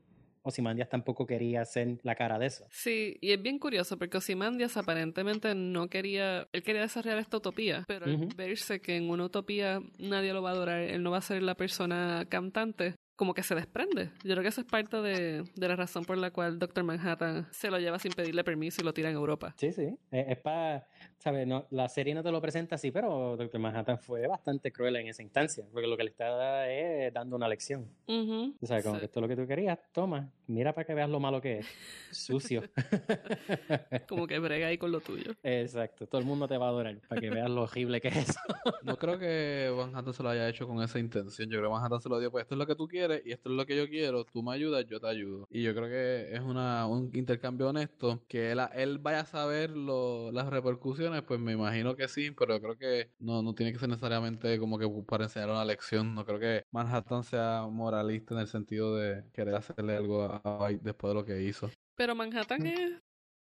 Ozymandias 0.46 0.90
tampoco 0.90 1.26
quería 1.26 1.66
ser 1.66 1.98
la 2.04 2.16
cara 2.16 2.38
de 2.38 2.46
eso. 2.46 2.66
Sí, 2.70 3.18
y 3.20 3.32
es 3.32 3.42
bien 3.42 3.58
curioso 3.58 3.98
porque 3.98 4.18
Ozymandias 4.18 4.78
aparentemente 4.78 5.56
no 5.56 5.88
quería, 5.88 6.48
él 6.54 6.64
quería 6.64 6.82
desarrollar 6.82 7.18
esta 7.18 7.38
utopía, 7.38 7.84
pero 7.88 8.06
al 8.06 8.28
verse 8.36 8.80
que 8.80 8.96
en 8.96 9.10
una 9.10 9.26
utopía 9.26 9.82
nadie 9.98 10.34
lo 10.34 10.44
va 10.44 10.52
a 10.52 10.54
adorar, 10.54 10.82
él 10.82 11.02
no 11.02 11.12
va 11.12 11.18
a 11.18 11.22
ser 11.22 11.42
la 11.42 11.56
persona 11.56 12.28
cantante, 12.30 12.96
como 13.16 13.34
que 13.34 13.44
se 13.44 13.56
desprende. 13.56 14.12
Yo 14.24 14.32
creo 14.34 14.42
que 14.42 14.50
esa 14.50 14.62
es 14.62 14.68
parte 14.68 14.98
de, 15.02 15.44
de 15.56 15.68
la 15.68 15.76
razón 15.76 16.04
por 16.06 16.18
la 16.18 16.32
cual 16.32 16.60
Doctor 16.60 16.84
Manhattan 16.84 17.48
se 17.52 17.70
lo 17.72 17.80
lleva 17.80 17.98
sin 18.00 18.12
pedirle 18.12 18.44
permiso 18.44 18.82
y 18.82 18.84
lo 18.86 18.94
tira 18.94 19.10
en 19.10 19.16
Europa. 19.16 19.54
Sí, 19.58 19.72
sí. 19.72 19.98
Es, 20.12 20.26
es 20.30 20.38
para, 20.40 20.88
¿sabes? 21.18 21.48
No, 21.48 21.66
la 21.72 21.88
serie 21.90 22.14
no 22.14 22.24
te 22.24 22.32
lo 22.32 22.42
presenta 22.42 22.76
así, 22.76 22.92
pero 22.92 23.38
Doctor 23.38 23.60
Manhattan 23.60 24.00
fue 24.00 24.28
bastante 24.28 24.72
cruel 24.72 24.96
en 24.98 25.08
esa 25.08 25.22
instancia, 25.24 25.66
porque 25.72 25.88
lo 25.88 25.96
que 25.98 26.04
le 26.04 26.10
está 26.10 26.70
es 26.70 27.14
dando 27.14 27.36
una 27.36 27.48
lección. 27.48 27.90
Ujú, 28.08 28.56
O 28.62 28.66
sea, 28.66 28.82
como 28.82 28.96
sí. 28.96 29.00
que 29.00 29.06
esto 29.06 29.20
es 29.20 29.22
lo 29.22 29.28
que 29.28 29.36
tú 29.36 29.48
querías, 29.48 29.80
toma, 29.92 30.30
mira 30.48 30.74
para 30.74 30.86
que 30.86 30.94
veas 30.94 31.10
lo 31.10 31.20
malo 31.20 31.40
que 31.42 31.60
es. 31.60 31.68
Sucio. 32.12 32.64
Como 34.08 34.28
que 34.28 34.40
brega 34.40 34.68
ahí 34.68 34.78
con 34.78 34.92
lo 34.92 35.00
tuyo. 35.02 35.34
Exacto, 35.44 36.08
todo 36.08 36.20
el 36.20 36.28
mundo 36.28 36.48
te 36.48 36.58
va 36.58 36.68
a 36.68 36.70
adorar 36.70 37.00
para 37.08 37.20
que 37.22 37.30
veas 37.30 37.50
lo 37.50 37.64
horrible 37.64 38.00
que 38.02 38.10
es 38.10 38.18
eso. 38.30 38.40
No 38.84 38.98
creo 38.98 39.18
que 39.18 39.74
Manhattan 39.76 40.14
se 40.14 40.24
lo 40.24 40.30
haya 40.30 40.48
hecho 40.50 40.68
con 40.68 40.82
esa 40.82 41.00
intención. 41.00 41.50
Yo 41.50 41.58
creo 41.60 41.70
que 41.70 41.74
Manhattan 41.74 42.02
se 42.02 42.10
lo 42.10 42.20
dio, 42.20 42.32
pues 42.32 42.44
esto 42.44 42.56
es 42.56 42.60
lo 42.60 42.66
que 42.68 42.76
tú 42.76 42.88
quieres 43.08 43.26
y 43.26 43.32
esto 43.32 43.50
es 43.50 43.56
lo 43.56 43.66
que 43.66 43.76
yo 43.78 43.88
quiero. 43.88 44.24
Tú 44.26 44.44
me 44.44 44.54
ayudas, 44.54 44.86
yo 44.88 45.00
te 45.00 45.08
ayudo. 45.08 45.46
Y 45.50 45.64
yo 45.64 45.74
creo 45.76 45.88
que 45.90 46.34
es 46.36 46.40
una, 46.42 46.88
un 46.88 47.12
intercambio 47.14 47.70
honesto. 47.70 48.24
Que 48.28 48.52
él, 48.52 48.60
él 48.74 49.00
vaya 49.00 49.22
a 49.22 49.26
saber 49.26 49.72
lo- 49.72 50.32
las 50.32 50.48
repercusiones, 50.50 51.22
pues 51.24 51.40
me 51.40 51.54
imagino 51.54 51.96
que 51.96 52.08
sí, 52.08 52.32
pero 52.32 52.56
yo 52.56 52.62
creo 52.62 52.78
que 52.78 53.12
no, 53.20 53.42
no 53.42 53.54
tiene 53.56 53.72
que 53.74 53.80
ser 53.80 53.90
necesariamente 53.90 54.60
como 54.60 54.78
que 54.78 54.88
para 55.08 55.26
enseñar 55.26 55.50
una 55.50 55.66
lección. 55.66 56.14
No 56.16 56.26
creo 56.26 56.40
que 56.40 56.64
Manhattan 56.72 57.24
sea 57.24 57.68
moralista 57.70 58.34
en 58.34 58.42
el 58.42 58.48
sentido 58.48 58.96
de 58.96 59.24
querer 59.34 59.56
hacerle 59.56 59.96
algo 59.96 60.24
a 60.24 60.42
a 60.44 60.66
White 60.66 60.82
después 60.84 61.12
de 61.12 61.16
lo 61.16 61.26
que 61.26 61.42
hizo. 61.44 61.70
Pero 61.96 62.14
Manhattan 62.16 62.62
Mm. 62.62 62.66
es, 62.68 62.92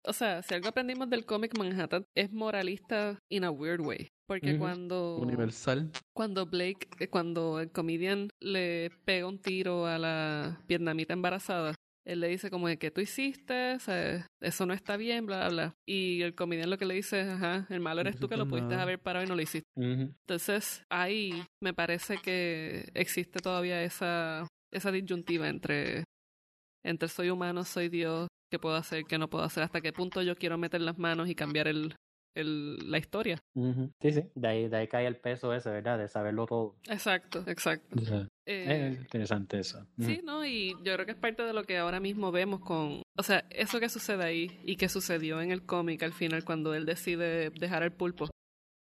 o 0.06 0.14
sea, 0.14 0.42
si 0.42 0.54
algo 0.54 0.70
aprendimos 0.70 1.10
del 1.10 1.26
cómic, 1.26 1.58
Manhattan 1.58 2.06
es 2.16 2.32
moralista 2.32 3.20
in 3.30 3.44
a 3.44 3.52
weird 3.52 3.82
way. 3.82 4.08
Porque 4.28 4.58
cuando... 4.58 5.18
Universal. 5.18 5.92
Cuando 6.14 6.46
Blake, 6.46 6.88
eh, 7.00 7.10
cuando 7.10 7.60
el 7.60 7.72
comedian 7.72 8.30
le 8.40 8.90
pega 9.04 9.28
un 9.28 9.40
tiro 9.40 9.86
a 9.86 9.98
la 9.98 10.62
vietnamita 10.68 11.14
embarazada, 11.14 11.76
él 12.06 12.20
le 12.20 12.30
dice 12.30 12.50
como 12.50 12.68
de 12.68 12.78
que 12.78 12.92
tú 12.92 13.02
hiciste, 13.02 13.74
o 13.76 13.80
sea, 13.80 14.26
eso 14.40 14.66
no 14.66 14.74
está 14.74 14.98
bien, 14.98 15.26
bla, 15.26 15.40
bla, 15.40 15.50
bla. 15.50 15.76
Y 15.86 16.22
el 16.22 16.34
comedian 16.34 16.70
lo 16.70 16.78
que 16.78 16.86
le 16.86 16.96
dice 16.96 17.22
es, 17.22 17.28
ajá, 17.28 17.68
el 17.70 17.80
malo 17.80 18.02
eres 18.02 18.18
tú 18.18 18.28
que 18.28 18.38
lo 18.38 18.48
pudiste 18.48 18.72
nada". 18.72 18.84
haber 18.84 19.00
parado 19.00 19.26
y 19.26 19.30
no 19.30 19.36
lo 19.36 19.42
hiciste. 19.42 19.68
Entonces, 19.76 20.84
ahí 20.90 21.44
me 21.62 21.74
parece 21.74 22.18
que 22.18 22.90
existe 22.94 23.40
todavía 23.40 23.84
esa, 23.84 24.48
esa 24.72 24.92
disyuntiva 24.92 25.48
entre, 25.48 26.06
entre 26.84 27.08
soy 27.08 27.30
humano, 27.30 27.64
soy 27.64 27.90
Dios, 27.90 28.28
qué 28.52 28.60
puedo 28.60 28.76
hacer, 28.76 29.06
qué 29.06 29.18
no 29.18 29.30
puedo 29.30 29.44
hacer, 29.44 29.64
hasta 29.64 29.82
qué 29.82 29.94
punto 29.94 30.22
yo 30.22 30.36
quiero 30.36 30.58
meter 30.58 30.82
las 30.82 30.98
manos 30.98 31.30
y 31.30 31.36
cambiar 31.36 31.68
el, 31.68 31.96
el, 32.36 32.92
la 32.92 32.98
historia. 32.98 33.40
Ujú. 33.56 33.92
Sí, 34.02 34.14
sí. 34.14 34.24
De 34.36 34.48
ahí, 34.48 34.68
de 34.68 34.78
ahí 34.78 34.88
cae 34.88 35.08
el 35.08 35.18
peso 35.18 35.54
ese, 35.54 35.70
¿verdad? 35.70 35.98
De 35.98 36.08
saberlo 36.08 36.46
todo. 36.46 36.76
Exacto, 36.90 37.44
exacto. 37.48 38.00
Eh, 38.46 38.92
Es 38.94 39.00
interesante 39.00 39.60
eso. 39.60 39.86
Sí, 40.00 40.22
¿no? 40.24 40.46
Y 40.46 40.72
yo 40.84 40.94
creo 40.94 41.06
que 41.06 41.12
es 41.12 41.18
parte 41.18 41.44
de 41.44 41.54
lo 41.54 41.64
que 41.64 41.78
ahora 41.78 42.00
mismo 42.00 42.32
vemos 42.32 42.60
con... 42.62 43.02
O 43.18 43.24
sea, 43.24 43.46
eso 43.50 43.80
que 43.80 43.90
sucede 43.90 44.24
ahí 44.24 44.60
y 44.64 44.76
que 44.76 44.90
sucedió 44.90 45.42
en 45.42 45.52
el 45.52 45.66
cómic 45.66 46.04
al 46.04 46.14
final 46.14 46.44
cuando 46.44 46.74
él 46.74 46.86
decide 46.86 47.52
dejar 47.52 47.84
el 47.84 47.92
pulpo. 47.92 48.30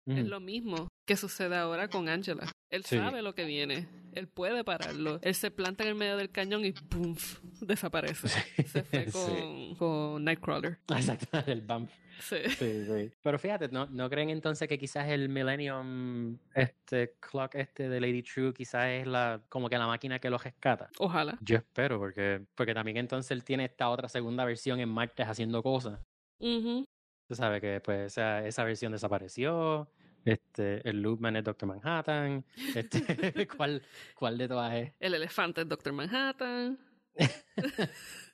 Es 0.05 0.25
lo 0.25 0.39
mismo 0.39 0.87
que 1.07 1.15
sucede 1.17 1.55
ahora 1.55 1.87
con 1.87 2.07
Angela. 2.09 2.45
Él 2.69 2.83
Sí. 2.83 2.97
sabe 2.97 3.21
lo 3.23 3.33
que 3.33 3.45
viene. 3.45 3.87
Él 4.13 4.27
puede 4.27 4.63
pararlo. 4.63 5.19
Él 5.21 5.33
se 5.35 5.51
planta 5.51 5.83
en 5.83 5.89
el 5.89 5.95
medio 5.95 6.17
del 6.17 6.29
cañón 6.31 6.65
y 6.65 6.73
¡pum! 6.73 7.15
desaparece. 7.61 8.27
Se 8.67 8.83
fue 8.83 9.05
Sí. 9.11 9.75
con, 9.79 10.23
Nightcrawler. 10.23 10.77
Exacto, 10.89 11.27
el 11.47 11.61
bump. 11.61 11.89
Sí. 12.19 12.37
Sí, 12.49 12.85
sí. 12.85 13.11
Pero 13.21 13.37
fíjate, 13.39 13.69
¿no, 13.69 13.85
¿no 13.85 14.09
creen 14.09 14.31
entonces 14.31 14.67
que 14.67 14.77
quizás 14.79 15.07
el 15.07 15.29
Millennium 15.29 16.37
este 16.55 17.13
clock 17.19 17.55
este 17.55 17.87
de 17.89 18.01
Lady 18.01 18.23
True 18.23 18.53
quizás 18.53 18.87
es 18.87 19.07
la 19.07 19.39
como 19.49 19.69
que 19.69 19.77
la 19.77 19.85
máquina 19.87 20.19
que 20.19 20.29
lo 20.29 20.37
rescata? 20.39 20.89
Ojalá. 20.97 21.37
Yo 21.41 21.57
espero, 21.57 21.99
porque, 21.99 22.41
porque 22.55 22.73
también 22.73 22.97
entonces 22.97 23.31
él 23.31 23.43
tiene 23.43 23.65
esta 23.65 23.89
otra 23.89 24.09
segunda 24.09 24.43
versión 24.45 24.79
en 24.79 24.89
Marte 24.89 25.23
haciendo 25.23 25.61
cosas. 25.63 25.99
Ujú. 26.39 26.85
Tú 27.27 27.35
sabes 27.35 27.61
que 27.61 27.81
pues 27.81 28.13
esa, 28.13 28.45
esa 28.47 28.63
versión 28.63 28.91
desapareció. 28.93 29.87
Este, 30.27 30.87
el 30.89 31.01
Loopman 31.01 31.37
es 31.37 31.43
Doctor 31.43 31.69
Manhattan. 31.69 32.43
Este, 32.75 32.99
¿cuál, 33.57 33.81
¿Cuál 34.15 34.37
de 34.37 34.47
todas 34.47 34.73
es? 34.75 34.93
El 34.99 35.13
elefante 35.13 35.61
es 35.61 35.69
Doctor 35.69 35.93
Manhattan. 35.93 36.77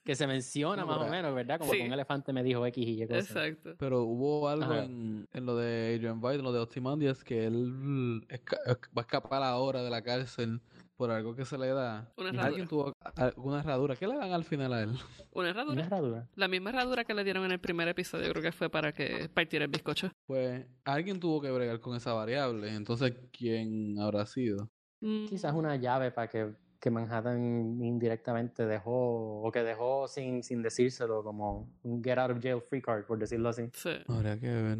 Que 0.03 0.15
se 0.15 0.27
menciona 0.27 0.81
No, 0.81 0.87
más 0.89 0.97
o 0.97 1.07
menos, 1.09 1.33
¿verdad? 1.33 1.57
Como 1.59 1.71
Sí. 1.71 1.77
que 1.77 1.85
un 1.87 1.93
elefante 1.93 2.33
me 2.33 2.43
dijo 2.43 2.65
X 2.65 2.85
y 2.85 3.01
Y 3.03 3.07
cosas. 3.07 3.29
Exacto. 3.29 3.75
Pero 3.79 4.01
hubo 4.01 4.49
algo 4.49 4.73
en, 4.75 5.29
en 5.31 5.45
lo 5.45 5.55
de 5.55 5.95
Adrian 5.95 6.19
White, 6.21 6.39
en 6.39 6.43
lo 6.43 6.51
de 6.51 6.59
Ozymandias, 6.59 7.23
que 7.23 7.45
él 7.45 8.25
esca- 8.27 8.59
va 8.67 8.97
a 8.97 9.01
escapar 9.01 9.41
ahora 9.43 9.81
de 9.81 9.89
la 9.89 10.01
cárcel 10.01 10.59
por 10.95 11.11
algo 11.11 11.35
que 11.35 11.45
se 11.45 11.57
le 11.57 11.67
da. 11.67 12.11
Una 12.17 12.29
Alguien 12.29 12.43
herradura. 12.63 12.67
tuvo 12.67 12.93
alguna 13.15 13.59
herradura. 13.59 13.95
¿Qué 13.95 14.07
le 14.07 14.15
dan 14.15 14.31
al 14.31 14.43
final 14.43 14.73
a 14.73 14.81
él? 14.83 14.91
Una 15.31 15.49
herradura. 15.49 15.73
Una 15.73 15.85
herradura. 15.85 16.27
La 16.35 16.47
misma 16.47 16.69
herradura 16.69 17.03
que 17.03 17.13
le 17.13 17.23
dieron 17.23 17.45
en 17.45 17.51
el 17.51 17.59
primer 17.59 17.87
episodio, 17.87 18.29
creo 18.31 18.41
que 18.43 18.51
fue 18.51 18.69
para 18.69 18.91
que 18.93 19.29
partiera 19.33 19.65
el 19.65 19.71
bizcocho. 19.71 20.11
Pues 20.25 20.65
alguien 20.85 21.19
tuvo 21.19 21.41
que 21.41 21.51
bregar 21.51 21.79
con 21.79 21.95
esa 21.95 22.13
variable. 22.13 22.73
Entonces, 22.73 23.13
¿quién 23.31 23.99
habrá 23.99 24.25
sido? 24.25 24.69
Mm, 25.01 25.25
Quizás 25.27 25.53
una 25.53 25.75
llave 25.75 26.11
para 26.11 26.27
que, 26.29 26.53
que 26.83 26.91
Manhattan 26.91 27.81
indirectamente 27.81 28.65
dejó, 28.65 29.41
o 29.41 29.49
que 29.53 29.63
dejó 29.63 30.09
sin, 30.09 30.43
sin 30.43 30.61
decírselo, 30.61 31.23
como 31.23 31.69
un 31.83 32.03
get 32.03 32.17
out 32.17 32.31
of 32.31 32.41
jail 32.41 32.59
free 32.69 32.81
card, 32.81 33.05
por 33.05 33.17
decirlo 33.17 33.47
así. 33.47 33.69
Sí, 33.73 33.91
Habría 34.09 34.37
que 34.37 34.49
ver. 34.49 34.77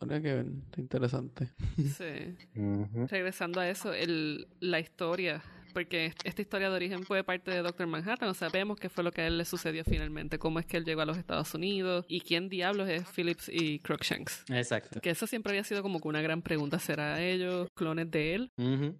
Habría 0.00 0.22
que 0.22 0.32
ver. 0.34 0.46
Está 0.46 0.80
interesante. 0.80 1.48
sí. 1.76 2.36
Regresando 3.10 3.60
a 3.60 3.68
eso, 3.68 3.92
el, 3.92 4.48
la 4.60 4.80
historia, 4.80 5.42
porque 5.74 6.06
est- 6.06 6.20
esta 6.24 6.40
historia 6.40 6.70
de 6.70 6.76
origen 6.76 7.02
fue 7.04 7.22
parte 7.22 7.50
de 7.50 7.58
Doctor 7.60 7.86
Manhattan, 7.86 8.30
o 8.30 8.34
sea, 8.34 8.48
vemos 8.48 8.78
qué 8.80 8.88
fue 8.88 9.04
lo 9.04 9.10
que 9.12 9.20
a 9.20 9.26
él 9.26 9.36
le 9.36 9.44
sucedió 9.44 9.84
finalmente, 9.84 10.38
cómo 10.38 10.58
es 10.58 10.64
que 10.64 10.78
él 10.78 10.86
llegó 10.86 11.02
a 11.02 11.06
los 11.06 11.18
Estados 11.18 11.52
Unidos 11.54 12.06
y 12.08 12.22
quién 12.22 12.48
diablos 12.48 12.88
es 12.88 13.04
Phillips 13.14 13.50
y 13.52 13.78
Crookshanks. 13.80 14.44
Exacto. 14.48 15.00
Que 15.02 15.10
eso 15.10 15.26
siempre 15.26 15.50
había 15.52 15.64
sido 15.64 15.82
como 15.82 16.00
que 16.00 16.08
una 16.08 16.22
gran 16.22 16.40
pregunta, 16.40 16.78
¿será 16.78 17.20
ellos 17.22 17.68
clones 17.74 18.10
de 18.10 18.34
él? 18.36 18.50
Ujú. 18.56 18.96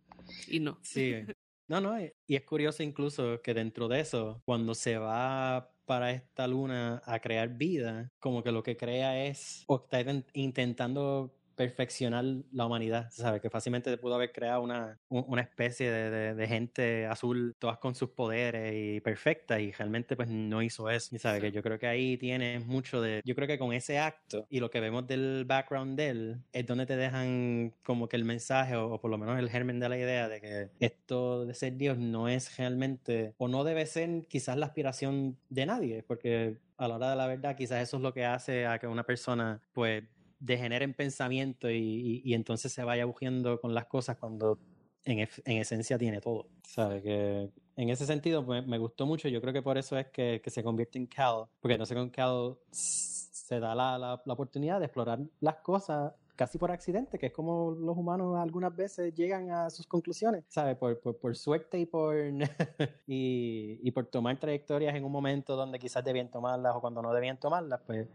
Y 0.48 0.60
no. 0.60 0.78
Sí. 0.82 1.14
No, 1.72 1.80
no, 1.80 1.98
y 1.98 2.36
es 2.36 2.42
curioso 2.44 2.82
incluso 2.82 3.40
que 3.40 3.54
dentro 3.54 3.88
de 3.88 4.00
eso, 4.00 4.42
cuando 4.44 4.74
se 4.74 4.98
va 4.98 5.74
para 5.86 6.10
esta 6.10 6.46
luna 6.46 7.00
a 7.06 7.18
crear 7.20 7.48
vida, 7.56 8.10
como 8.18 8.42
que 8.42 8.52
lo 8.52 8.62
que 8.62 8.76
crea 8.76 9.24
es, 9.24 9.64
o 9.68 9.76
está 9.76 10.02
in- 10.02 10.26
intentando 10.34 11.34
perfeccionar 11.66 12.24
la 12.52 12.66
humanidad, 12.66 13.08
¿sabes? 13.10 13.40
Que 13.40 13.50
fácilmente 13.50 13.96
pudo 13.98 14.14
haber 14.16 14.32
creado 14.32 14.62
una, 14.62 14.98
un- 15.08 15.24
una 15.28 15.42
especie 15.42 15.90
de, 15.90 16.10
de- 16.10 16.34
de 16.34 16.48
gente 16.48 17.06
azul, 17.06 17.54
todas 17.58 17.78
con 17.78 17.94
sus 17.94 18.10
poderes 18.10 18.72
y 18.74 19.00
perfecta, 19.00 19.60
y 19.60 19.72
realmente 19.72 20.16
pues 20.16 20.28
no 20.28 20.62
hizo 20.62 20.90
eso, 20.90 21.14
y 21.14 21.18
¿sabes? 21.18 21.40
Sí. 21.40 21.46
Que 21.48 21.52
yo 21.52 21.62
creo 21.62 21.78
que 21.78 21.86
ahí 21.86 22.16
tienes 22.16 22.64
mucho 22.66 23.00
de, 23.00 23.20
yo 23.24 23.34
creo 23.34 23.46
que 23.48 23.58
con 23.58 23.72
ese 23.72 23.98
acto 23.98 24.46
y 24.50 24.60
lo 24.60 24.70
que 24.70 24.80
vemos 24.80 25.06
del 25.06 25.44
background 25.46 25.96
de 25.96 26.08
él, 26.08 26.36
es 26.52 26.66
donde 26.66 26.86
te 26.86 26.96
dejan 26.96 27.74
como 27.84 28.08
que 28.08 28.16
el 28.16 28.24
mensaje, 28.24 28.76
o, 28.76 28.92
o 28.94 29.00
por 29.00 29.10
lo 29.10 29.18
menos 29.18 29.38
el 29.38 29.48
germen 29.50 29.78
de 29.80 29.88
la 29.88 29.98
idea 29.98 30.28
de 30.28 30.40
que 30.40 30.70
esto 30.80 31.46
de 31.46 31.54
ser 31.54 31.76
Dios 31.76 31.98
no 31.98 32.28
es 32.28 32.56
realmente, 32.56 33.34
o 33.38 33.48
no 33.48 33.64
debe 33.64 33.86
ser 33.86 34.26
quizás 34.28 34.56
la 34.56 34.66
aspiración 34.66 35.36
de 35.48 35.66
nadie, 35.66 36.02
porque 36.02 36.58
a 36.78 36.88
la 36.88 36.96
hora 36.96 37.10
de 37.10 37.16
la 37.16 37.26
verdad 37.28 37.54
quizás 37.56 37.80
eso 37.82 37.96
es 37.98 38.02
lo 38.02 38.12
que 38.12 38.24
hace 38.24 38.66
a 38.66 38.78
que 38.78 38.86
una 38.88 39.04
persona 39.04 39.60
pues 39.72 40.02
degenere 40.44 40.84
en 40.84 40.94
pensamiento 40.94 41.70
y, 41.70 42.20
y- 42.24 42.34
entonces 42.34 42.72
se 42.72 42.82
vaya 42.84 43.04
bugiendo 43.04 43.60
con 43.60 43.74
las 43.74 43.86
cosas 43.86 44.16
cuando 44.18 44.58
en, 45.04 45.20
en 45.20 45.56
esencia 45.58 45.98
tiene 45.98 46.20
todo. 46.20 46.46
¿Sabe? 46.64 47.02
Que 47.02 47.50
en 47.76 47.88
ese 47.90 48.06
sentido 48.06 48.44
pues, 48.44 48.66
me 48.66 48.78
gustó 48.78 49.06
mucho. 49.06 49.28
Yo 49.28 49.40
creo 49.40 49.52
que 49.52 49.62
por 49.62 49.78
eso 49.78 49.96
es 49.98 50.06
que, 50.08 50.40
que 50.42 50.50
se 50.50 50.62
convierte 50.62 50.98
en 50.98 51.06
Cal. 51.06 51.44
Porque 51.60 51.78
no 51.78 51.86
sé, 51.86 51.94
con 51.94 52.10
Cal 52.10 52.56
se 52.70 53.60
da 53.60 53.74
la, 53.74 53.98
la- 53.98 54.22
la 54.24 54.32
oportunidad 54.32 54.78
de 54.80 54.86
explorar 54.86 55.20
las 55.40 55.56
cosas 55.56 56.12
casi 56.34 56.58
por 56.58 56.70
accidente, 56.72 57.18
que 57.18 57.26
es 57.26 57.32
como 57.32 57.70
los 57.72 57.96
humanos 57.96 58.36
algunas 58.38 58.74
veces 58.74 59.14
llegan 59.14 59.50
a 59.50 59.68
sus 59.70 59.86
conclusiones, 59.86 60.44
¿sabes? 60.48 60.76
Por, 60.76 60.98
por, 60.98 61.16
por 61.18 61.36
suerte 61.36 61.78
y 61.78 61.86
por, 61.86 62.16
y, 63.06 63.78
y 63.82 63.90
por 63.92 64.06
tomar 64.06 64.38
trayectorias 64.40 64.94
en 64.94 65.04
un 65.04 65.12
momento 65.12 65.54
donde 65.56 65.78
quizás 65.78 66.02
debían 66.04 66.30
tomarlas 66.30 66.74
o 66.74 66.80
cuando 66.80 67.02
no 67.02 67.12
debían 67.12 67.38
tomarlas, 67.38 67.80
pues 67.86 68.08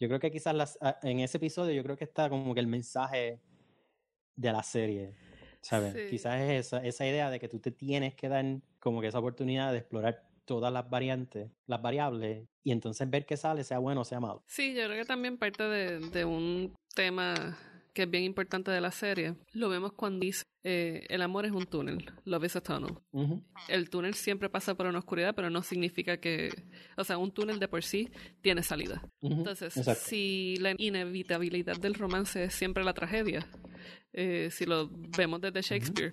yo 0.00 0.08
creo 0.08 0.18
que 0.18 0.30
quizás 0.30 0.54
las, 0.54 0.78
a- 0.80 0.98
en 1.02 1.20
ese 1.20 1.36
episodio 1.36 1.72
yo 1.74 1.82
creo 1.84 1.96
que 1.96 2.04
está 2.04 2.28
como 2.28 2.54
que 2.54 2.60
el 2.60 2.66
mensaje 2.66 3.38
de 4.34 4.52
la 4.52 4.62
serie, 4.62 5.14
¿sabes? 5.60 5.92
Sí. 5.92 6.06
Quizás 6.10 6.40
es 6.40 6.66
esa, 6.66 6.84
esa 6.84 7.06
idea 7.06 7.30
de 7.30 7.38
que 7.38 7.48
tú 7.48 7.58
te 7.60 7.70
tienes 7.70 8.14
que 8.14 8.28
dar 8.28 8.44
como 8.78 9.00
que 9.02 9.08
esa 9.08 9.18
oportunidad 9.18 9.72
de 9.72 9.78
explorar 9.78 10.26
todas 10.46 10.72
las 10.72 10.88
variantes, 10.88 11.50
las 11.66 11.80
variables, 11.82 12.48
y 12.64 12.72
entonces 12.72 13.08
ver 13.08 13.26
qué 13.26 13.36
sale, 13.36 13.62
sea 13.62 13.78
bueno 13.78 14.00
o 14.00 14.04
sea 14.04 14.18
malo. 14.20 14.42
Sí, 14.46 14.74
yo 14.74 14.86
creo 14.86 14.96
que 14.96 15.04
también 15.04 15.36
parte 15.38 15.62
de, 15.64 16.00
de 16.00 16.24
un 16.24 16.74
tema 16.94 17.56
que 17.92 18.02
es 18.02 18.10
bien 18.10 18.24
importante 18.24 18.70
de 18.70 18.80
la 18.80 18.90
serie. 18.90 19.34
Lo 19.52 19.68
vemos 19.68 19.92
cuando 19.92 20.24
dice, 20.24 20.44
eh, 20.62 21.06
el 21.08 21.22
amor 21.22 21.46
es 21.46 21.52
un 21.52 21.66
túnel, 21.66 22.10
love 22.24 22.44
is 22.44 22.56
a 22.56 22.60
tunnel. 22.60 22.98
Ujú, 23.12 23.42
El 23.68 23.90
túnel 23.90 24.14
siempre 24.14 24.48
pasa 24.48 24.74
por 24.74 24.86
una 24.86 24.98
oscuridad, 24.98 25.34
pero 25.34 25.50
no 25.50 25.62
significa 25.62 26.18
que, 26.18 26.50
o 26.96 27.04
sea, 27.04 27.18
un 27.18 27.32
túnel 27.32 27.58
de 27.58 27.68
por 27.68 27.82
sí 27.82 28.10
tiene 28.42 28.62
salida. 28.62 29.02
Entonces, 29.20 29.76
exacto. 29.76 30.02
si 30.06 30.56
la 30.60 30.74
inevitabilidad 30.76 31.76
del 31.78 31.94
romance 31.94 32.44
es 32.44 32.54
siempre 32.54 32.84
la 32.84 32.94
tragedia, 32.94 33.46
eh, 34.12 34.48
si 34.50 34.66
lo 34.66 34.88
vemos 34.90 35.40
desde 35.40 35.62
Shakespeare, 35.62 36.12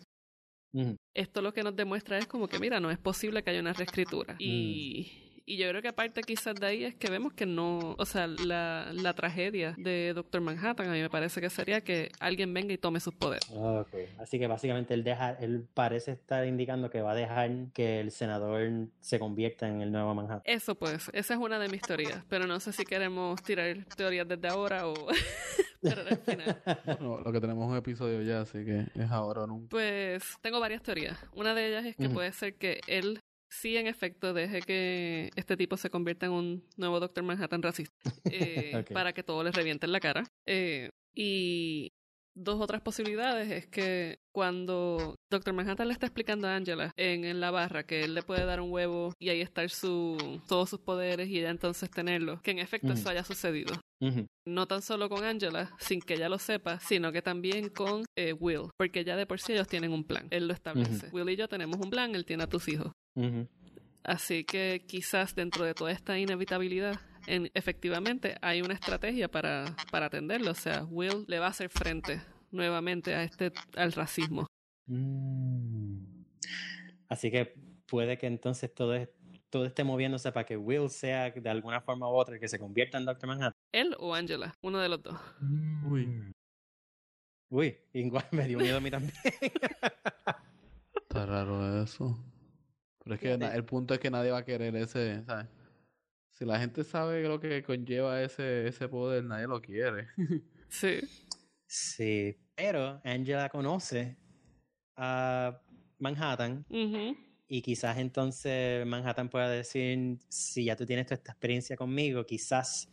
esto 1.13 1.41
lo 1.41 1.53
que 1.53 1.63
nos 1.63 1.75
demuestra 1.75 2.17
es 2.17 2.27
como 2.27 2.47
que, 2.47 2.59
mira, 2.59 2.79
no 2.79 2.91
es 2.91 2.97
posible 2.99 3.43
que 3.43 3.49
haya 3.49 3.59
una 3.61 3.73
reescritura. 3.73 4.35
Y, 4.39 5.26
y 5.49 5.55
yo 5.55 5.69
creo 5.69 5.81
que 5.81 5.87
aparte 5.87 6.21
quizás 6.23 6.55
de 6.55 6.67
ahí 6.67 6.83
es 6.83 6.93
que 6.95 7.09
vemos 7.09 7.31
que 7.33 7.45
no, 7.45 7.95
o 7.97 8.05
sea, 8.05 8.27
la, 8.27 8.89
la 8.93 9.13
tragedia 9.13 9.73
de 9.77 10.13
Doctor 10.13 10.41
Manhattan 10.41 10.89
a 10.89 10.91
mí 10.91 10.99
me 10.99 11.09
parece 11.09 11.39
que 11.39 11.49
sería 11.49 11.79
que 11.81 12.11
alguien 12.19 12.53
venga 12.53 12.73
y 12.73 12.77
tome 12.77 12.99
sus 12.99 13.15
poderes. 13.15 13.49
Ah, 13.51 13.85
ok. 13.87 13.93
Así 14.19 14.37
que 14.37 14.47
básicamente 14.47 14.93
él 14.93 15.05
deja, 15.05 15.31
él 15.31 15.65
parece 15.73 16.11
estar 16.11 16.45
indicando 16.45 16.89
que 16.89 17.01
va 17.01 17.13
a 17.13 17.15
dejar 17.15 17.49
que 17.73 18.01
el 18.01 18.11
senador 18.11 18.87
se 18.99 19.19
convierta 19.19 19.69
en 19.69 19.81
el 19.81 19.89
nuevo 19.89 20.13
Manhattan. 20.13 20.41
Eso 20.43 20.75
pues, 20.75 21.09
esa 21.13 21.33
es 21.35 21.39
una 21.39 21.57
de 21.59 21.69
mis 21.69 21.81
teorías, 21.81 22.23
pero 22.27 22.45
no 22.45 22.59
sé 22.59 22.73
si 22.73 22.83
queremos 22.83 23.41
tirar 23.41 23.85
teorías 23.95 24.27
desde 24.27 24.49
ahora 24.49 24.85
o 24.85 24.93
esperar 25.81 26.07
al 26.09 26.17
final. 26.17 26.61
Bueno, 26.99 27.21
lo 27.23 27.31
que 27.31 27.39
tenemos 27.39 27.63
es 27.65 27.71
un 27.71 27.77
episodio 27.77 28.21
ya, 28.21 28.41
así 28.41 28.65
que 28.65 28.85
es 28.95 29.11
ahora 29.11 29.43
o 29.43 29.47
nunca. 29.47 29.69
Pues 29.69 30.23
tengo 30.41 30.59
varias 30.59 30.83
teorías. 30.83 31.17
Una 31.33 31.53
de 31.55 31.67
ellas 31.67 31.85
es 31.85 31.95
que 31.95 32.07
Ujú. 32.07 32.15
puede 32.15 32.33
ser 32.33 32.55
que 32.55 32.81
él 32.87 33.21
sí 33.49 33.77
en 33.77 33.87
efecto 33.87 34.33
deje 34.33 34.61
que 34.61 35.29
este 35.35 35.57
tipo 35.57 35.77
se 35.77 35.89
convierta 35.89 36.25
en 36.25 36.31
un 36.31 36.63
nuevo 36.77 36.99
Doctor 36.99 37.23
Manhattan 37.23 37.61
racista 37.61 37.95
eh, 38.25 38.83
para 38.93 39.13
que 39.13 39.23
todo 39.23 39.43
le 39.43 39.51
reviente 39.51 39.85
en 39.85 39.91
la 39.91 39.99
cara. 39.99 40.23
Eh, 40.45 40.91
y 41.13 41.91
dos 42.35 42.61
otras 42.61 42.81
posibilidades 42.81 43.49
es 43.51 43.67
que 43.67 44.19
cuando 44.31 45.15
Doctor 45.31 45.53
Manhattan 45.53 45.87
le 45.87 45.93
está 45.93 46.05
explicando 46.05 46.47
a 46.47 46.55
Angela 46.55 46.91
en, 46.95 47.25
en 47.25 47.39
la 47.39 47.49
barra 47.49 47.85
que 47.85 48.01
él 48.01 48.13
le 48.13 48.21
puede 48.21 48.45
dar 48.45 48.61
un 48.61 48.71
huevo 48.71 49.13
y 49.19 49.29
ahí 49.29 49.41
estar 49.41 49.69
su, 49.69 50.17
todos 50.47 50.69
sus 50.69 50.79
poderes 50.79 51.29
y 51.29 51.39
ella 51.39 51.49
entonces 51.49 51.89
tenerlos, 51.89 52.41
que 52.41 52.51
en 52.51 52.59
efecto 52.59 52.93
eso 52.93 53.09
haya 53.09 53.23
sucedido 53.23 53.73
no 54.45 54.67
tan 54.67 54.81
solo 54.81 55.09
con 55.09 55.23
Angela, 55.23 55.71
sin 55.79 56.01
que 56.01 56.15
ella 56.15 56.29
lo 56.29 56.39
sepa, 56.39 56.79
sino 56.79 57.11
que 57.11 57.21
también 57.21 57.69
con 57.69 58.05
eh, 58.15 58.33
Will, 58.33 58.69
porque 58.77 59.03
ya 59.03 59.15
de 59.15 59.25
por 59.25 59.39
sí 59.39 59.53
ellos 59.53 59.67
tienen 59.67 59.91
un 59.91 60.03
plan, 60.03 60.27
él 60.29 60.47
lo 60.47 60.53
establece. 60.53 61.09
Will 61.11 61.29
y 61.29 61.35
yo 61.35 61.47
tenemos 61.47 61.77
un 61.77 61.89
plan, 61.89 62.13
él 62.15 62.25
tiene 62.25 62.43
a 62.43 62.47
tus 62.47 62.67
hijos. 62.67 62.91
Así 64.03 64.43
que 64.45 64.83
quizás 64.87 65.35
dentro 65.35 65.65
de 65.65 65.73
toda 65.73 65.91
esta 65.91 66.17
inevitabilidad, 66.17 66.99
en- 67.25 67.51
efectivamente 67.53 68.37
hay 68.41 68.61
una 68.61 68.73
estrategia 68.73 69.29
para, 69.29 69.65
para 69.91 70.05
atenderlo, 70.05 70.51
o 70.51 70.55
sea, 70.55 70.85
Will 70.85 71.25
le 71.27 71.39
va 71.39 71.47
a 71.47 71.49
hacer 71.49 71.69
frente 71.69 72.21
nuevamente 72.51 73.13
a 73.15 73.23
este 73.23 73.51
al 73.75 73.91
racismo. 73.91 74.47
Mm. 74.85 76.23
Así 77.09 77.29
que 77.31 77.53
puede 77.85 78.17
que 78.17 78.27
entonces 78.27 78.73
todo, 78.73 78.93
es- 78.95 79.09
todo 79.49 79.65
esté 79.65 79.83
moviéndose 79.83 80.31
para 80.31 80.45
que 80.45 80.55
Will 80.55 80.89
sea 80.89 81.31
de 81.31 81.49
alguna 81.49 81.81
forma 81.81 82.07
u 82.09 82.13
otra 82.15 82.35
el 82.35 82.39
que 82.41 82.47
se 82.47 82.59
convierta 82.59 82.97
en 82.97 83.05
Doctor 83.05 83.27
Manhattan. 83.27 83.53
Él 83.73 83.95
o 83.99 84.13
Angela, 84.15 84.53
uno 84.61 84.79
de 84.79 84.87
los 84.89 85.03
dos. 85.03 85.19
Uy. 85.89 86.33
Uy, 87.49 87.77
igual 87.93 88.25
me 88.31 88.45
dio 88.47 88.59
miedo 88.59 88.77
a 88.77 88.81
mí 88.81 88.89
también. 88.91 89.13
Está 90.95 91.25
raro 91.25 91.83
eso. 91.83 92.17
Pero 93.07 93.15
es 93.15 93.21
que 93.39 93.55
el 93.55 93.65
punto 93.65 93.93
es 93.93 93.99
que 93.99 94.11
nadie 94.11 94.31
va 94.31 94.39
a 94.39 94.45
querer 94.45 94.75
ese, 94.75 95.23
¿sabes? 95.23 95.47
Si 96.33 96.45
la 96.45 96.59
gente 96.59 96.83
sabe 96.83 97.23
lo 97.23 97.39
que 97.39 97.63
conlleva 97.63 98.21
ese, 98.21 98.67
ese 98.67 98.87
poder, 98.87 99.23
nadie 99.23 99.47
lo 99.47 99.61
quiere. 99.61 100.07
Sí. 100.69 100.99
sí, 101.65 102.37
Pero 102.53 102.99
Angela 103.05 103.47
conoce 103.47 104.17
a 104.97 105.61
Manhattan 105.97 106.65
y 107.47 107.61
quizás 107.61 107.97
entonces 107.99 108.85
Manhattan 108.85 109.29
pueda 109.29 109.49
decir, 109.49 110.19
si 110.27 110.65
ya 110.65 110.75
tú 110.75 110.85
tienes 110.85 111.05
toda 111.05 111.15
esta 111.15 111.31
experiencia 111.31 111.77
conmigo, 111.77 112.25
quizás 112.25 112.91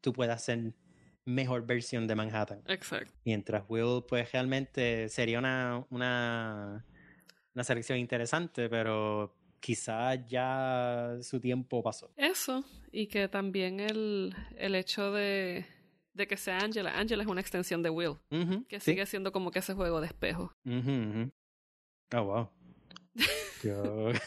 tú 0.00 0.12
puedas 0.12 0.44
ser 0.44 0.74
mejor 1.24 1.66
versión 1.66 2.06
de 2.06 2.14
Manhattan. 2.14 2.62
Exacto. 2.68 3.12
Mientras 3.24 3.64
Will, 3.68 4.04
pues 4.08 4.30
realmente 4.30 5.08
sería 5.08 5.40
una, 5.40 5.84
una, 5.90 6.84
una 7.54 7.64
selección 7.64 7.98
interesante, 7.98 8.68
pero 8.68 9.34
quizás 9.60 10.18
ya 10.26 11.16
su 11.20 11.40
tiempo 11.40 11.82
pasó. 11.82 12.10
Eso, 12.16 12.64
y 12.90 13.06
que 13.06 13.28
también 13.28 13.80
el, 13.80 14.34
el 14.56 14.74
hecho 14.74 15.12
de, 15.12 15.66
de 16.14 16.26
que 16.26 16.36
sea 16.36 16.58
Angela. 16.58 16.98
Angela 16.98 17.22
es 17.22 17.28
una 17.28 17.40
extensión 17.40 17.82
de 17.82 17.90
Will, 17.90 18.16
que 18.68 18.80
sí. 18.80 18.92
sigue 18.92 19.06
siendo 19.06 19.32
como 19.32 19.50
que 19.50 19.60
ese 19.60 19.74
juego 19.74 20.00
de 20.00 20.08
espejo. 20.08 20.52
Ujú. 20.64 21.30
Oh, 22.14 22.24
wow. 22.24 22.50
Yo... 23.62 24.12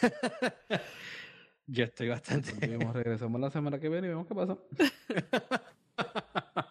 Yo 1.67 1.85
estoy 1.85 2.09
bastante... 2.09 2.51
Regresamos 2.93 3.41
la 3.41 3.49
semana 3.49 3.79
que 3.79 3.89
viene 3.89 4.05
y 4.05 4.09
vemos 4.11 4.27
qué 4.27 4.35
pasa. 4.35 4.55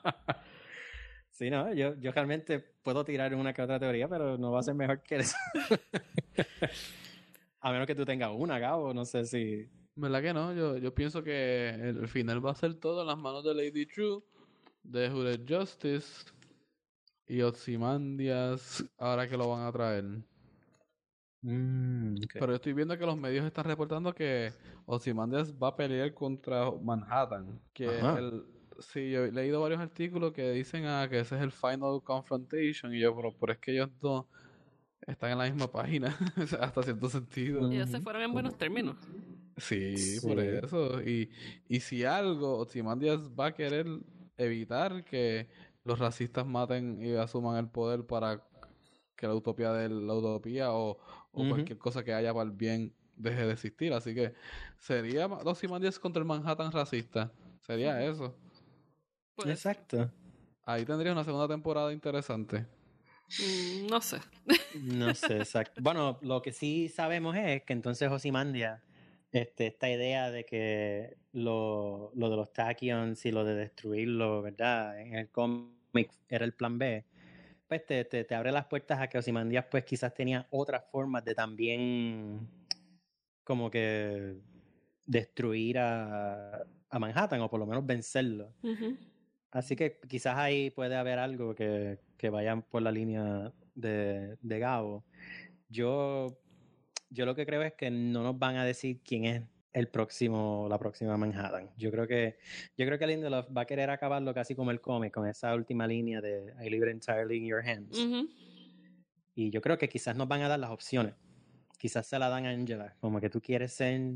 Sí, 1.34 1.50
no, 1.50 1.74
yo, 1.74 1.96
yo 1.96 2.12
realmente 2.12 2.60
puedo 2.60 3.04
tirar 3.04 3.34
una 3.34 3.52
que 3.52 3.60
otra 3.60 3.80
teoría, 3.80 4.08
pero 4.08 4.38
no 4.38 4.52
va 4.52 4.60
a 4.60 4.62
ser 4.62 4.76
mejor 4.76 5.02
que 5.02 5.16
eso. 5.16 5.36
a 7.60 7.72
menos 7.72 7.88
que 7.88 7.96
tú 7.96 8.04
tengas 8.04 8.30
una, 8.32 8.60
Gabo, 8.60 8.94
no 8.94 9.04
sé 9.04 9.24
si... 9.24 9.68
¿Verdad 9.96 10.22
que 10.22 10.32
no? 10.32 10.54
Yo, 10.54 10.76
yo 10.76 10.94
pienso 10.94 11.24
que 11.24 11.70
el 11.70 12.06
final 12.06 12.44
va 12.44 12.52
a 12.52 12.54
ser 12.54 12.74
todo 12.74 13.00
en 13.00 13.08
las 13.08 13.18
manos 13.18 13.42
de 13.42 13.52
Lady 13.52 13.84
True, 13.84 14.22
de 14.84 15.10
Hooded 15.10 15.40
Justice 15.48 16.24
y 17.26 17.42
Ozymandias, 17.42 18.84
ahora 18.96 19.28
que 19.28 19.36
lo 19.36 19.48
van 19.48 19.66
a 19.66 19.72
traer. 19.72 20.04
Mm. 21.42 22.14
Pero 22.32 22.46
yo 22.46 22.54
estoy 22.54 22.74
viendo 22.74 22.96
que 22.96 23.06
los 23.06 23.18
medios 23.18 23.44
están 23.44 23.64
reportando 23.64 24.14
que 24.14 24.52
Ozymandias 24.86 25.52
va 25.52 25.68
a 25.68 25.76
pelear 25.76 26.14
contra 26.14 26.70
Manhattan. 26.70 27.60
Que 27.72 27.88
Ajá. 27.88 28.20
el, 28.20 28.53
sí, 28.80 29.10
yo 29.10 29.24
he 29.24 29.32
leído 29.32 29.60
varios 29.60 29.80
artículos 29.80 30.32
que 30.32 30.50
dicen 30.52 30.86
ah, 30.86 31.06
que 31.08 31.20
ese 31.20 31.36
es 31.36 31.42
el 31.42 31.52
final 31.52 32.00
confrontation. 32.02 32.94
Y 32.94 33.00
yo, 33.00 33.14
pero, 33.14 33.32
pero 33.38 33.52
es 33.52 33.58
que 33.58 33.72
ellos 33.72 33.90
dos 34.00 34.26
están 35.06 35.32
en 35.32 35.38
la 35.38 35.44
misma 35.44 35.70
página, 35.70 36.16
hasta 36.60 36.82
cierto 36.82 37.08
sentido. 37.08 37.70
Ellos 37.70 37.90
se 37.90 38.00
fueron 38.00 38.22
en 38.22 38.32
buenos 38.32 38.56
términos. 38.56 38.96
Sí, 39.56 39.96
Sí. 39.96 40.26
por 40.26 40.40
eso. 40.40 41.02
Y, 41.02 41.30
y 41.68 41.80
si 41.80 42.04
algo, 42.04 42.58
Ozymandias 42.58 43.20
va 43.38 43.46
a 43.46 43.54
querer 43.54 43.86
evitar 44.36 45.04
que 45.04 45.48
los 45.84 45.98
racistas 45.98 46.46
maten 46.46 47.00
y 47.02 47.14
asuman 47.14 47.56
el 47.58 47.68
poder 47.68 48.04
para 48.04 48.42
que 49.16 49.26
la 49.28 49.34
utopía 49.34 49.72
de 49.72 49.88
la 49.88 50.14
utopía 50.14 50.72
o, 50.72 50.98
o 51.32 51.48
cualquier 51.48 51.78
cosa 51.78 52.02
que 52.02 52.12
haya 52.12 52.32
para 52.32 52.46
el 52.46 52.50
bien 52.56 52.92
deje 53.16 53.46
de 53.46 53.52
existir. 53.52 53.92
Así 53.92 54.12
que 54.14 54.34
sería 54.78 55.28
ma- 55.28 55.36
Ozymandias 55.44 55.98
contra 56.00 56.20
el 56.20 56.26
Manhattan 56.26 56.72
racista. 56.72 57.30
Sería 57.60 58.04
eso. 58.04 58.34
Pues, 59.36 59.48
Exacto. 59.50 60.10
Ahí 60.64 60.84
tendría 60.84 61.12
una 61.12 61.24
segunda 61.24 61.48
temporada 61.48 61.92
interesante. 61.92 62.66
mm, 63.38 63.86
no 63.88 64.00
sé. 64.00 64.18
No 64.74 65.14
sé, 65.14 65.38
exacto. 65.38 65.80
Bueno, 65.82 66.18
lo 66.22 66.42
que 66.42 66.52
sí 66.52 66.88
sabemos 66.88 67.36
es 67.36 67.62
que 67.62 67.72
entonces 67.72 68.10
Osimandia, 68.10 68.82
este, 69.32 69.66
esta 69.68 69.88
idea 69.90 70.30
de 70.30 70.44
que 70.44 71.16
lo, 71.32 72.10
lo 72.14 72.30
de 72.30 72.36
los 72.36 72.52
tachyons 72.52 73.24
y 73.26 73.30
lo 73.32 73.44
de 73.44 73.54
destruirlo, 73.54 74.42
¿verdad? 74.42 75.00
En 75.00 75.14
el 75.14 75.28
cómic 75.30 76.10
era 76.28 76.44
el 76.44 76.54
plan 76.54 76.78
B. 76.78 77.04
Pues 77.68 77.86
te, 77.86 78.04
te, 78.04 78.24
te 78.24 78.34
abre 78.34 78.52
las 78.52 78.66
puertas 78.66 79.00
a 79.00 79.08
que 79.08 79.18
Osimandias 79.18 79.66
pues 79.70 79.84
quizás 79.84 80.14
tenía 80.14 80.46
otras 80.50 80.84
formas 80.90 81.24
de 81.24 81.34
también 81.34 82.48
como 83.44 83.70
que 83.70 84.36
destruir 85.06 85.78
a, 85.78 86.64
a 86.90 86.98
Manhattan 86.98 87.40
o 87.42 87.50
por 87.50 87.60
lo 87.60 87.66
menos 87.66 87.84
vencerlo. 87.86 88.52
Ujú. 88.62 88.96
Así 89.54 89.76
que 89.76 90.00
quizás 90.08 90.36
ahí 90.36 90.70
puede 90.70 90.96
haber 90.96 91.20
algo 91.20 91.54
que, 91.54 92.00
que 92.16 92.28
vaya 92.28 92.56
por 92.56 92.82
la 92.82 92.90
línea 92.90 93.52
de, 93.76 94.36
de 94.42 94.58
Gabo. 94.58 95.04
Yo, 95.68 96.36
yo 97.08 97.24
lo 97.24 97.36
que 97.36 97.46
creo 97.46 97.62
es 97.62 97.72
que 97.74 97.88
no 97.88 98.24
nos 98.24 98.36
van 98.36 98.56
a 98.56 98.64
decir 98.64 99.00
quién 99.04 99.24
es 99.26 99.42
el 99.72 99.86
próximo, 99.86 100.66
la 100.68 100.76
próxima 100.76 101.16
Manhattan. 101.16 101.70
Yo 101.76 101.92
creo 101.92 102.08
que, 102.08 102.36
yo 102.76 102.84
creo 102.84 102.98
que 102.98 103.06
Lindelof 103.06 103.46
va 103.56 103.62
a 103.62 103.64
querer 103.64 103.90
acabarlo 103.90 104.34
casi 104.34 104.56
como 104.56 104.72
el 104.72 104.80
cómic, 104.80 105.14
con 105.14 105.28
esa 105.28 105.54
última 105.54 105.86
línea 105.86 106.20
de 106.20 106.52
I 106.60 106.68
leave 106.68 106.88
it 106.88 106.92
entirely 106.92 107.36
in 107.36 107.46
your 107.46 107.64
hands. 107.64 107.96
Y 109.36 109.50
yo 109.50 109.60
creo 109.60 109.78
que 109.78 109.88
quizás 109.88 110.16
nos 110.16 110.26
van 110.26 110.42
a 110.42 110.48
dar 110.48 110.58
las 110.58 110.70
opciones. 110.70 111.14
Quizás 111.78 112.08
se 112.08 112.18
la 112.18 112.28
dan 112.28 112.46
a 112.46 112.50
Angela. 112.50 112.96
Como 112.98 113.20
que 113.20 113.30
tú 113.30 113.40
quieres 113.40 113.72
ser 113.72 114.14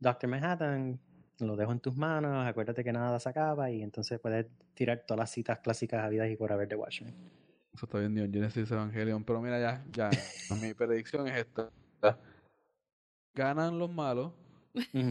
Doctor 0.00 0.28
Manhattan, 0.28 0.98
lo 1.40 1.56
dejo 1.56 1.72
en 1.72 1.80
tus 1.80 1.96
manos, 1.96 2.46
acuérdate 2.46 2.84
que 2.84 2.92
nada 2.92 3.18
se 3.18 3.28
acaba 3.28 3.70
y 3.70 3.82
entonces 3.82 4.18
puedes 4.20 4.46
tirar 4.74 5.04
todas 5.06 5.18
las 5.18 5.30
citas 5.30 5.58
clásicas 5.60 6.04
habidas 6.04 6.30
y 6.30 6.36
por 6.36 6.52
haber 6.52 6.68
de 6.68 6.76
Watchmen. 6.76 7.14
Eso 7.74 7.86
está 7.86 7.98
bien, 7.98 8.14
Neon 8.14 8.32
Genesis 8.32 8.70
Evangelion. 8.70 9.24
Pero 9.24 9.40
mira, 9.40 9.60
ya, 9.60 9.84
ya. 9.92 10.10
mi 10.62 10.74
predicción 10.74 11.28
es 11.28 11.38
esta. 11.38 11.70
Ganan 13.34 13.78
los 13.78 13.90
malos, 13.90 14.32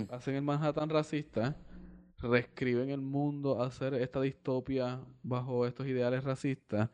hacen 0.10 0.36
el 0.36 0.42
Manhattan 0.42 0.90
racista, 0.90 1.56
reescriben 2.18 2.90
el 2.90 3.02
mundo 3.02 3.62
a 3.62 3.68
hacer 3.68 3.94
esta 3.94 4.20
distopia 4.22 5.00
bajo 5.24 5.66
estos 5.66 5.88
ideales 5.88 6.24
racistas 6.24 6.90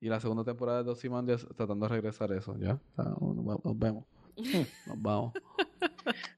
y 0.00 0.08
la 0.08 0.20
segunda 0.20 0.44
temporada 0.44 0.82
de 0.82 0.90
Ozymandias 0.90 1.46
tratando 1.54 1.86
de 1.86 1.94
regresar 1.94 2.32
eso, 2.32 2.56
¿ya? 2.56 2.80
O 2.96 2.96
sea, 2.96 3.04
nos 3.64 3.78
vemos. 3.78 4.06
Nos 4.86 5.02
vamos. 5.02 5.34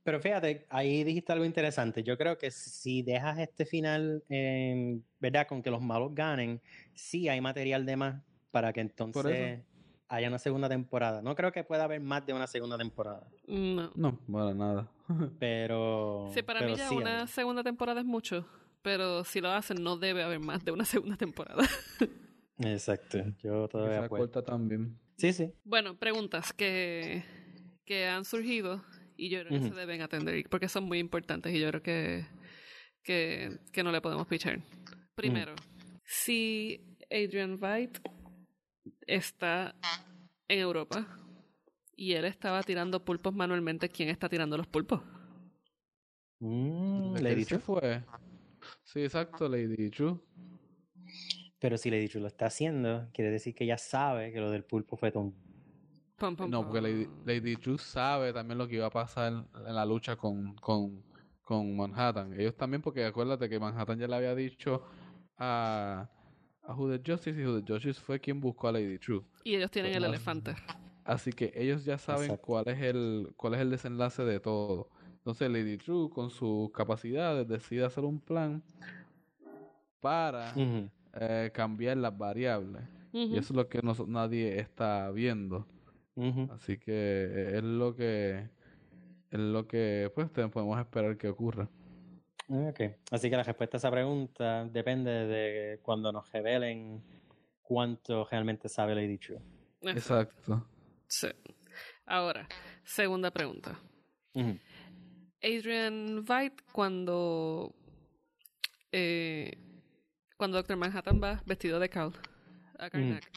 Pero 0.04 0.20
fíjate, 0.20 0.66
ahí 0.68 1.04
dijiste 1.04 1.32
algo 1.32 1.44
interesante. 1.44 2.02
Yo 2.02 2.18
creo 2.18 2.36
que 2.36 2.50
si 2.50 3.02
dejas 3.02 3.38
este 3.38 3.64
final, 3.64 4.24
eh, 4.28 4.98
¿verdad? 5.20 5.46
Con 5.46 5.62
que 5.62 5.70
los 5.70 5.80
malos 5.80 6.14
ganen, 6.14 6.60
sí 6.94 7.28
hay 7.28 7.40
material 7.40 7.86
de 7.86 7.96
más 7.96 8.22
para 8.50 8.72
que 8.72 8.80
entonces 8.80 9.60
haya 10.08 10.28
una 10.28 10.38
segunda 10.38 10.68
temporada. 10.68 11.22
No 11.22 11.34
creo 11.36 11.52
que 11.52 11.62
pueda 11.64 11.84
haber 11.84 12.00
más 12.00 12.26
de 12.26 12.32
una 12.32 12.46
segunda 12.46 12.76
temporada. 12.76 13.26
No. 13.46 13.92
No, 13.94 14.18
para 14.30 14.54
nada. 14.54 14.90
Pero. 15.38 16.30
Sí, 16.34 16.42
para 16.42 16.60
pero 16.60 16.72
mí 16.72 16.76
ya 16.76 16.88
sí 16.88 16.96
una 16.96 17.26
segunda 17.26 17.62
temporada 17.62 18.00
es 18.00 18.06
mucho. 18.06 18.46
Pero 18.82 19.22
si 19.22 19.40
lo 19.40 19.50
hacen, 19.50 19.82
no 19.82 19.96
debe 19.96 20.24
haber 20.24 20.40
más 20.40 20.64
de 20.64 20.72
una 20.72 20.84
segunda 20.84 21.16
temporada. 21.16 21.62
Exacto. 22.58 23.18
Yo 23.42 23.68
todavía 23.68 24.08
puedo. 24.08 24.24
corta 24.24 24.42
también. 24.42 24.98
Sí, 25.16 25.32
sí. 25.32 25.52
bueno, 25.62 25.96
preguntas 25.96 26.52
que, 26.52 27.22
que 27.84 28.08
han 28.08 28.24
surgido 28.24 28.82
y 29.22 29.28
yo 29.28 29.44
creo 29.44 29.60
que 29.60 29.68
se 29.68 29.74
deben 29.74 30.02
atender 30.02 30.44
porque 30.50 30.68
son 30.68 30.82
muy 30.82 30.98
importantes 30.98 31.54
y 31.54 31.60
yo 31.60 31.68
creo 31.68 31.82
que, 31.82 32.26
que, 33.04 33.60
que 33.70 33.84
no 33.84 33.92
le 33.92 34.00
podemos 34.00 34.26
pichar. 34.26 34.60
Primero, 35.14 35.54
si 36.04 36.96
Adrian 37.08 37.60
Veidt 37.60 38.00
está 39.06 39.76
en 40.48 40.58
Europa 40.58 41.06
y 41.94 42.14
él 42.14 42.24
estaba 42.24 42.64
tirando 42.64 43.04
pulpos 43.04 43.32
manualmente, 43.32 43.88
¿quién 43.88 44.08
está 44.08 44.28
tirando 44.28 44.56
los 44.56 44.66
pulpos? 44.66 45.00
Mm, 46.40 47.12
¿De 47.12 47.22
Lady 47.22 47.44
True. 47.44 47.60
fue? 47.60 48.04
Sí, 48.82 49.04
exacto, 49.04 49.48
Lady 49.48 49.88
True. 49.88 50.18
Pero 51.60 51.78
si 51.78 51.90
Lady 51.92 52.08
True 52.08 52.22
lo 52.22 52.26
está 52.26 52.46
haciendo, 52.46 53.08
quiere 53.14 53.30
decir 53.30 53.54
que 53.54 53.62
ella 53.62 53.78
sabe 53.78 54.32
que 54.32 54.40
lo 54.40 54.50
del 54.50 54.64
pulpo 54.64 54.96
fue 54.96 55.12
Tom. 55.12 55.32
Pum, 56.22 56.36
pum, 56.36 56.48
No, 56.48 56.62
porque 56.64 56.80
Lady. 56.80 57.08
Lady 57.24 57.56
True 57.56 57.78
sabe 57.78 58.32
también 58.32 58.56
lo 58.56 58.68
que 58.68 58.76
iba 58.76 58.86
a 58.86 58.90
pasar 58.90 59.32
en 59.66 59.74
la 59.74 59.84
lucha 59.84 60.14
con, 60.14 60.54
con, 60.54 61.02
con 61.42 61.76
Manhattan. 61.76 62.32
Ellos 62.38 62.56
también, 62.56 62.80
porque 62.80 63.04
acuérdate 63.04 63.48
que 63.48 63.58
Manhattan 63.58 63.98
ya 63.98 64.06
le 64.06 64.14
había 64.14 64.32
dicho 64.36 64.84
a, 65.36 66.08
a 66.62 66.74
Who 66.76 66.96
the 66.96 67.02
Justice 67.04 67.40
y 67.40 67.44
Who 67.44 67.60
the 67.60 67.72
Justice 67.72 68.00
fue 68.00 68.20
quien 68.20 68.40
buscó 68.40 68.68
a 68.68 68.72
Lady 68.72 69.00
True. 69.00 69.24
Y 69.42 69.56
ellos 69.56 69.68
tienen 69.72 69.94
el 69.94 70.04
elefante. 70.04 70.54
Así 71.04 71.32
que 71.32 71.52
ellos 71.56 71.84
ya 71.84 71.98
saben 71.98 72.26
Exacto. 72.26 72.42
cuál 72.46 72.68
es 72.68 72.80
el 72.80 73.32
cuál 73.36 73.54
es 73.54 73.60
el 73.60 73.70
desenlace 73.70 74.22
de 74.22 74.38
todo. 74.38 74.90
Entonces 75.16 75.50
Lady 75.50 75.76
True 75.76 76.08
con 76.08 76.30
sus 76.30 76.70
capacidades 76.70 77.48
decide 77.48 77.84
hacer 77.84 78.04
un 78.04 78.20
plan 78.20 78.62
para 80.00 80.54
eh, 81.14 81.50
cambiar 81.52 81.96
las 81.96 82.16
variables. 82.16 82.82
Y 83.12 83.32
eso 83.36 83.52
es 83.52 83.56
lo 83.56 83.68
que 83.68 83.82
nos- 83.82 84.06
nadie 84.06 84.58
está 84.60 85.10
viendo. 85.10 85.66
Así 86.50 86.78
que 86.78 87.56
es 87.56 87.62
lo 87.62 87.94
que 87.94 88.48
es 89.30 89.38
lo 89.38 89.66
que 89.66 90.10
pues 90.14 90.28
podemos 90.28 90.78
esperar 90.78 91.16
que 91.16 91.28
ocurra. 91.28 91.68
Ok. 92.48 92.80
Así 93.10 93.30
que 93.30 93.36
la 93.36 93.42
respuesta 93.44 93.76
a 93.76 93.78
esa 93.78 93.90
pregunta 93.90 94.66
depende 94.66 95.10
de 95.10 95.80
cuando 95.82 96.12
nos 96.12 96.30
revelen 96.30 97.02
cuánto 97.62 98.26
realmente 98.30 98.68
sabe 98.68 98.94
Lady 98.94 99.16
True. 99.16 99.40
Exacto. 99.82 100.66
Sí. 101.06 101.28
Ahora, 102.04 102.46
segunda 102.84 103.30
pregunta. 103.30 103.78
Adrian 105.42 106.24
Veidt, 106.24 106.60
cuando. 106.72 107.74
eh, 108.92 109.56
cuando 110.36 110.58
Doctor 110.58 110.76
Manhattan 110.76 111.22
va 111.22 111.42
vestido 111.46 111.78
de 111.78 111.88
Cal 111.88 112.12
a 112.78 112.90
Karnak, 112.90 113.30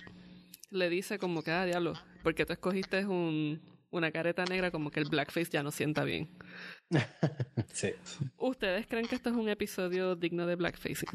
le 0.71 0.89
dice 0.89 1.19
como 1.19 1.43
que, 1.43 1.51
ah, 1.51 1.65
diablo, 1.65 1.93
porque 2.25 2.43
tú 2.45 2.53
escogiste 2.53 3.05
un, 3.05 3.61
una 3.91 4.11
careta 4.11 4.43
negra, 4.45 4.71
como 4.71 4.89
que 4.89 4.99
el 4.99 5.07
blackface 5.07 5.51
ya 5.51 5.61
no 5.63 5.71
sienta 5.71 6.03
bien. 6.03 6.27
Sí. 7.71 7.91
¿Ustedes 8.38 8.88
creen 8.88 9.05
que 9.07 9.15
esto 9.15 9.29
es 9.29 9.35
un 9.35 9.47
episodio 9.49 10.15
digno 10.15 10.45
de 10.47 10.55
blackfacing? 10.55 11.09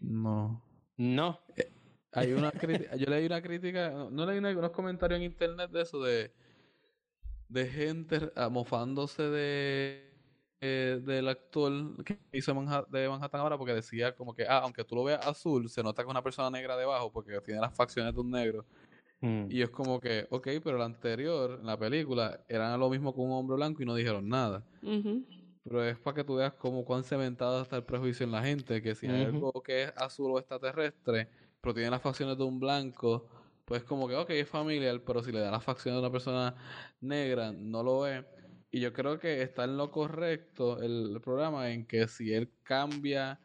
No. 0.00 0.60
No. 0.96 1.40
Hay 2.12 2.32
una 2.32 2.50
crítica, 2.50 2.96
yo 2.96 3.06
leí 3.06 3.26
una 3.26 3.40
crítica, 3.42 3.90
no, 3.90 4.10
no 4.10 4.26
leí 4.26 4.38
unos 4.38 4.70
comentarios 4.70 5.18
en 5.18 5.24
internet 5.24 5.70
de 5.70 5.82
eso, 5.82 6.02
de, 6.02 6.32
de 7.48 7.66
gente 7.68 8.32
mofándose 8.50 9.22
de 9.22 10.10
eh, 10.60 11.00
del 11.04 11.28
actor 11.28 12.02
que 12.04 12.18
hizo 12.32 12.54
Manha- 12.54 12.86
de 12.88 13.06
Manhattan 13.08 13.40
ahora 13.42 13.58
porque 13.58 13.74
decía 13.74 14.14
como 14.14 14.34
que, 14.34 14.44
ah, 14.48 14.60
aunque 14.62 14.82
tú 14.84 14.94
lo 14.94 15.04
veas 15.04 15.26
azul, 15.26 15.68
se 15.68 15.82
nota 15.82 16.02
que 16.02 16.06
es 16.08 16.10
una 16.10 16.22
persona 16.22 16.48
negra 16.50 16.74
debajo 16.76 17.12
porque 17.12 17.38
tiene 17.42 17.60
las 17.60 17.74
facciones 17.74 18.14
de 18.14 18.20
un 18.20 18.30
negro. 18.30 18.64
Mm. 19.20 19.46
Y 19.50 19.62
es 19.62 19.70
como 19.70 20.00
que, 20.00 20.26
ok, 20.30 20.48
pero 20.62 20.78
la 20.78 20.84
anterior, 20.84 21.58
en 21.60 21.66
la 21.66 21.78
película, 21.78 22.44
eran 22.48 22.78
lo 22.78 22.90
mismo 22.90 23.14
con 23.14 23.26
un 23.26 23.32
hombre 23.32 23.56
blanco 23.56 23.82
y 23.82 23.86
no 23.86 23.94
dijeron 23.94 24.28
nada. 24.28 24.64
Pero 25.62 25.84
es 25.84 25.98
para 25.98 26.16
que 26.16 26.24
tú 26.24 26.36
veas 26.36 26.52
cómo 26.54 26.84
cuán 26.84 27.04
cementado 27.04 27.62
está 27.62 27.76
el 27.76 27.84
prejuicio 27.84 28.24
en 28.24 28.32
la 28.32 28.42
gente, 28.42 28.82
que 28.82 28.94
si 28.94 29.06
hay 29.06 29.24
algo 29.24 29.52
que 29.62 29.84
es 29.84 29.92
azul 29.96 30.32
o 30.32 30.38
extraterrestre, 30.38 31.28
pero 31.60 31.72
tiene 31.74 31.90
las 31.90 32.02
facciones 32.02 32.36
de 32.36 32.44
un 32.44 32.60
blanco, 32.60 33.26
pues 33.64 33.82
como 33.82 34.06
que, 34.06 34.14
ok, 34.14 34.30
es 34.30 34.48
familiar, 34.48 35.00
pero 35.06 35.22
si 35.22 35.32
le 35.32 35.40
da 35.40 35.50
las 35.50 35.64
facciones 35.64 35.96
de 35.96 36.06
una 36.06 36.12
persona 36.12 36.54
negra, 37.00 37.52
no 37.52 37.82
lo 37.82 38.06
es. 38.06 38.24
Y 38.70 38.80
yo 38.80 38.92
creo 38.92 39.18
que 39.18 39.40
está 39.40 39.64
en 39.64 39.76
lo 39.78 39.90
correcto 39.90 40.82
el, 40.82 41.12
el 41.14 41.20
programa 41.22 41.70
en 41.70 41.86
que 41.86 42.08
si 42.08 42.34
él 42.34 42.50
cambia 42.62 43.40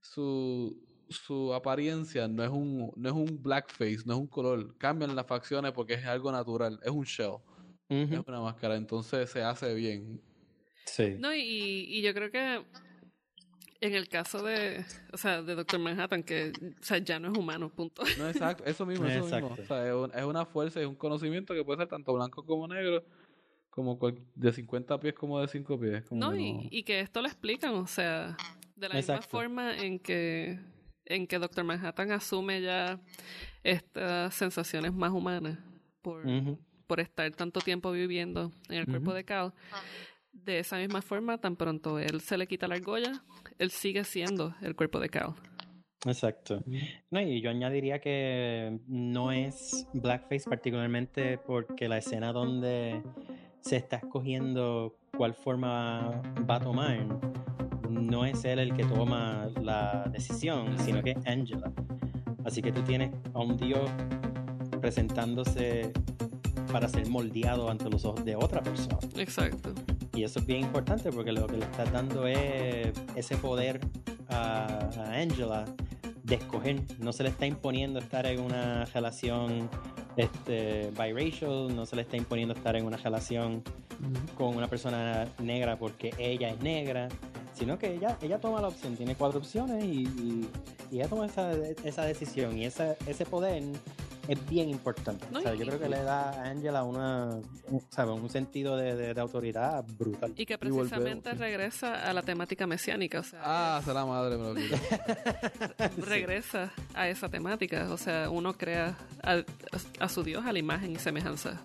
su, 0.00 0.87
su 1.10 1.52
apariencia, 1.54 2.28
no 2.28 2.42
es 2.44 2.50
un, 2.50 2.92
no 2.96 3.08
es 3.08 3.14
un 3.14 3.42
blackface, 3.42 4.00
no 4.04 4.14
es 4.14 4.18
un 4.20 4.26
color, 4.26 4.76
cambian 4.78 5.14
las 5.16 5.26
facciones 5.26 5.72
porque 5.72 5.94
es 5.94 6.04
algo 6.06 6.30
natural, 6.32 6.78
es 6.82 6.90
un 6.90 7.04
shell, 7.04 7.36
es 7.88 8.20
una 8.26 8.40
máscara, 8.40 8.76
entonces 8.76 9.30
se 9.30 9.42
hace 9.42 9.74
bien. 9.74 10.20
Sí. 10.84 11.16
No, 11.18 11.34
y, 11.34 11.40
y 11.88 12.02
yo 12.02 12.12
creo 12.14 12.30
que 12.30 12.62
en 13.80 13.94
el 13.94 14.08
caso 14.08 14.42
de, 14.42 14.84
o 15.12 15.16
sea, 15.16 15.40
de 15.42 15.54
Doctor 15.54 15.78
Manhattan, 15.78 16.22
que 16.24 16.52
o 16.80 16.82
sea, 16.84 16.98
ya 16.98 17.20
no 17.20 17.30
es 17.30 17.38
humano, 17.38 17.70
punto. 17.70 18.02
No, 18.18 18.28
exacto, 18.28 18.64
eso 18.64 18.84
mismo, 18.84 19.06
eso 19.06 19.24
mismo. 19.24 19.48
O 19.56 19.64
sea, 19.66 19.86
es, 19.88 19.94
un- 19.94 20.10
es 20.14 20.24
una 20.24 20.44
fuerza 20.44 20.82
y 20.82 20.84
un 20.84 20.96
conocimiento 20.96 21.54
que 21.54 21.64
puede 21.64 21.78
ser 21.78 21.88
tanto 21.88 22.12
blanco 22.12 22.44
como 22.44 22.66
negro, 22.66 23.04
como 23.70 23.96
cual- 23.98 24.18
de 24.34 24.52
50 24.52 24.98
pies 24.98 25.14
como 25.14 25.40
de 25.40 25.46
5 25.48 25.78
pies. 25.78 26.04
como 26.08 26.20
No, 26.20 26.32
que 26.32 26.40
y, 26.40 26.68
y 26.70 26.82
que 26.82 27.00
esto 27.00 27.20
lo 27.22 27.28
explican, 27.28 27.74
o 27.74 27.86
sea, 27.86 28.36
de 28.74 28.88
la 28.88 28.96
misma 28.96 29.22
forma 29.22 29.76
en 29.78 30.00
que, 30.00 30.58
en 31.08 31.26
que 31.26 31.38
Doctor 31.38 31.64
Manhattan 31.64 32.12
asume 32.12 32.60
ya 32.60 33.00
estas 33.64 34.34
sensaciones 34.34 34.92
más 34.92 35.10
humanas 35.10 35.58
por, 36.02 36.22
por 36.86 37.00
estar 37.00 37.30
tanto 37.32 37.60
tiempo 37.60 37.90
viviendo 37.90 38.52
en 38.68 38.76
el 38.76 38.86
cuerpo 38.86 39.12
de 39.14 39.24
Cal. 39.24 39.52
De 40.32 40.60
esa 40.60 40.76
misma 40.78 41.02
forma, 41.02 41.38
tan 41.38 41.56
pronto 41.56 41.98
él 41.98 42.20
se 42.20 42.38
le 42.38 42.46
quita 42.46 42.68
la 42.68 42.76
argolla, 42.76 43.24
él 43.58 43.70
sigue 43.70 44.04
siendo 44.04 44.54
el 44.60 44.76
cuerpo 44.76 45.00
de 45.00 45.08
Cal. 45.08 45.34
Exacto. 46.06 46.62
No, 47.10 47.20
y 47.20 47.40
yo 47.40 47.50
añadiría 47.50 48.00
que 48.00 48.78
no 48.86 49.32
es 49.32 49.88
blackface 49.94 50.48
particularmente 50.48 51.38
porque 51.38 51.88
la 51.88 51.98
escena 51.98 52.32
donde 52.32 53.02
se 53.60 53.76
está 53.76 53.96
escogiendo 53.96 54.96
cuál 55.16 55.34
forma 55.34 56.22
va 56.48 56.56
a 56.56 56.60
tomar, 56.60 57.27
no 57.98 58.24
es 58.24 58.44
él 58.44 58.58
el 58.58 58.74
que 58.74 58.84
toma 58.84 59.48
la 59.60 60.08
decisión, 60.12 60.76
sino 60.78 61.02
que 61.02 61.12
es 61.12 61.26
Angela. 61.26 61.72
Así 62.44 62.62
que 62.62 62.72
tú 62.72 62.82
tienes 62.82 63.10
a 63.34 63.40
un 63.40 63.56
dios 63.56 63.90
presentándose 64.80 65.92
para 66.72 66.88
ser 66.88 67.08
moldeado 67.08 67.70
ante 67.70 67.88
los 67.90 68.04
ojos 68.04 68.24
de 68.24 68.36
otra 68.36 68.62
persona. 68.62 68.98
Exacto. 69.16 69.72
Y 70.14 70.24
eso 70.24 70.40
es 70.40 70.46
bien 70.46 70.60
importante 70.60 71.10
porque 71.12 71.32
lo 71.32 71.46
que 71.46 71.56
le 71.58 71.64
estás 71.64 71.92
dando 71.92 72.26
es 72.26 72.92
ese 73.14 73.36
poder 73.36 73.80
a, 74.28 74.88
a 74.96 75.20
Angela 75.20 75.64
de 76.24 76.36
escoger. 76.36 76.82
No 76.98 77.12
se 77.12 77.22
le 77.22 77.30
está 77.30 77.46
imponiendo 77.46 77.98
estar 77.98 78.26
en 78.26 78.40
una 78.40 78.84
relación 78.86 79.68
este, 80.18 80.90
biracial, 80.90 81.74
no 81.74 81.86
se 81.86 81.96
le 81.96 82.02
está 82.02 82.16
imponiendo 82.16 82.54
estar 82.54 82.76
en 82.76 82.84
una 82.84 82.96
relación 82.96 83.62
con 84.36 84.56
una 84.56 84.68
persona 84.68 85.26
negra 85.38 85.78
porque 85.78 86.12
ella 86.18 86.50
es 86.50 86.60
negra, 86.60 87.08
sino 87.58 87.78
que 87.78 87.94
ella, 87.94 88.16
ella 88.22 88.38
toma 88.40 88.60
la 88.60 88.68
opción, 88.68 88.96
tiene 88.96 89.14
cuatro 89.16 89.38
opciones 89.40 89.82
y, 89.84 90.02
y- 90.04 90.48
y 90.90 90.96
ella 90.96 91.08
toma 91.08 91.26
esa, 91.26 91.52
esa 91.84 92.04
decisión 92.04 92.56
y 92.56 92.64
esa, 92.64 92.96
ese 93.06 93.26
poder 93.26 93.62
es 94.26 94.48
bien 94.48 94.68
importante. 94.68 95.24
No, 95.32 95.38
O 95.38 95.42
sea, 95.42 95.54
y- 95.54 95.58
yo 95.58 95.64
creo 95.66 95.80
que 95.80 95.88
le 95.88 96.02
da 96.02 96.30
a 96.30 96.44
Angela 96.50 96.84
una, 96.84 97.40
un, 97.70 97.82
¿sabe? 97.90 98.12
un 98.12 98.28
sentido 98.30 98.76
de, 98.76 98.94
de- 98.94 99.14
de 99.14 99.20
autoridad 99.20 99.84
brutal. 99.98 100.32
Y 100.36 100.44
que 100.46 100.56
precisamente 100.58 101.32
regresa 101.32 102.08
a 102.08 102.12
la 102.12 102.22
temática 102.22 102.66
mesiánica, 102.66 103.20
o 103.20 103.22
sea, 103.22 103.40
Ah, 103.42 103.82
será 103.84 104.04
madre, 104.06 104.36
me 104.36 104.44
lo 104.44 104.54
regresa 106.06 106.72
a 106.94 107.08
esa 107.08 107.28
temática, 107.28 107.88
o 107.90 107.96
sea, 107.96 108.30
uno 108.30 108.54
crea 108.56 108.96
a, 109.22 109.42
a 110.00 110.08
su 110.08 110.22
Dios 110.22 110.44
a 110.46 110.52
la 110.52 110.58
imagen 110.58 110.92
y 110.92 110.96
semejanza. 110.96 111.60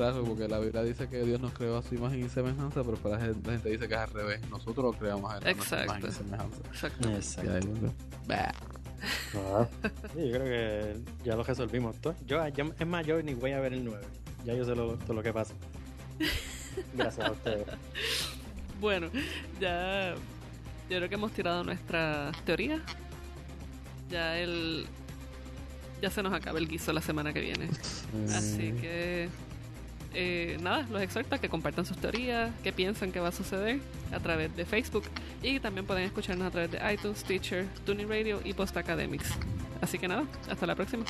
Claro, 0.00 0.24
porque 0.24 0.48
la 0.48 0.58
Biblia 0.58 0.82
dice 0.82 1.10
que 1.10 1.22
Dios 1.24 1.38
nos 1.42 1.52
creó 1.52 1.76
a 1.76 1.82
su 1.82 1.94
imagen 1.94 2.24
y 2.24 2.28
semejanza, 2.30 2.82
pero 2.82 2.96
para 2.96 3.18
la 3.18 3.22
gente, 3.26 3.46
la 3.46 3.52
gente 3.52 3.68
dice 3.68 3.86
que 3.86 3.92
es 3.92 4.00
al 4.00 4.10
revés. 4.10 4.40
Nosotros 4.48 4.76
lo 4.82 4.92
creamos 4.98 5.30
a 5.30 5.40
nuestra 5.40 5.50
Exacto. 5.50 5.84
imagen 5.84 6.08
y 6.08 6.12
semejanza. 6.12 6.56
Exacto. 6.68 7.08
Exacto. 7.10 7.94
Sí, 10.14 10.28
yo 10.28 10.32
creo 10.32 10.44
que 10.44 11.00
ya 11.22 11.36
lo 11.36 11.42
resolvimos 11.42 11.96
todo. 12.00 12.14
Yo, 12.26 12.48
yo- 12.48 12.72
es 12.78 12.86
más, 12.86 13.06
yo 13.06 13.22
ni 13.22 13.34
voy 13.34 13.52
a 13.52 13.60
ver 13.60 13.74
el 13.74 13.84
9. 13.84 14.02
Ya 14.46 14.54
yo 14.54 14.64
sé 14.64 14.74
lo, 14.74 14.96
todo 14.96 15.12
lo 15.12 15.22
que 15.22 15.34
pasa. 15.34 15.52
Gracias 16.94 17.26
a 17.26 17.32
ustedes. 17.32 17.66
Bueno, 18.80 19.08
ya 19.60 20.14
yo 20.14 20.96
creo 20.96 21.08
que 21.10 21.14
hemos 21.14 21.32
tirado 21.32 21.62
nuestra 21.62 22.32
teoría. 22.46 22.82
Ya 24.08 24.38
el 24.38 24.86
ya 26.00 26.08
se 26.10 26.22
nos 26.22 26.32
acaba 26.32 26.58
el 26.58 26.68
guiso 26.68 26.90
la 26.94 27.02
semana 27.02 27.34
que 27.34 27.40
viene. 27.40 27.68
Así 28.34 28.72
que 28.80 29.28
eh, 30.12 30.58
nada, 30.60 30.86
los 30.90 31.02
exhorto 31.02 31.34
a 31.34 31.38
que 31.38 31.48
compartan 31.48 31.86
sus 31.86 31.96
teorías, 31.96 32.50
qué 32.62 32.72
piensan 32.72 33.12
que 33.12 33.20
va 33.20 33.28
a 33.28 33.32
suceder 33.32 33.80
a 34.12 34.20
través 34.20 34.54
de 34.56 34.64
Facebook 34.64 35.04
y 35.42 35.60
también 35.60 35.86
pueden 35.86 36.04
escucharnos 36.04 36.46
a 36.48 36.50
través 36.50 36.70
de 36.70 36.92
iTunes, 36.92 37.22
Teacher, 37.24 37.66
Tuning 37.86 38.08
Radio 38.08 38.40
y 38.44 38.52
Post 38.52 38.76
Academics. 38.76 39.30
Así 39.80 39.98
que 39.98 40.08
nada, 40.08 40.24
hasta 40.48 40.66
la 40.66 40.74
próxima. 40.74 41.04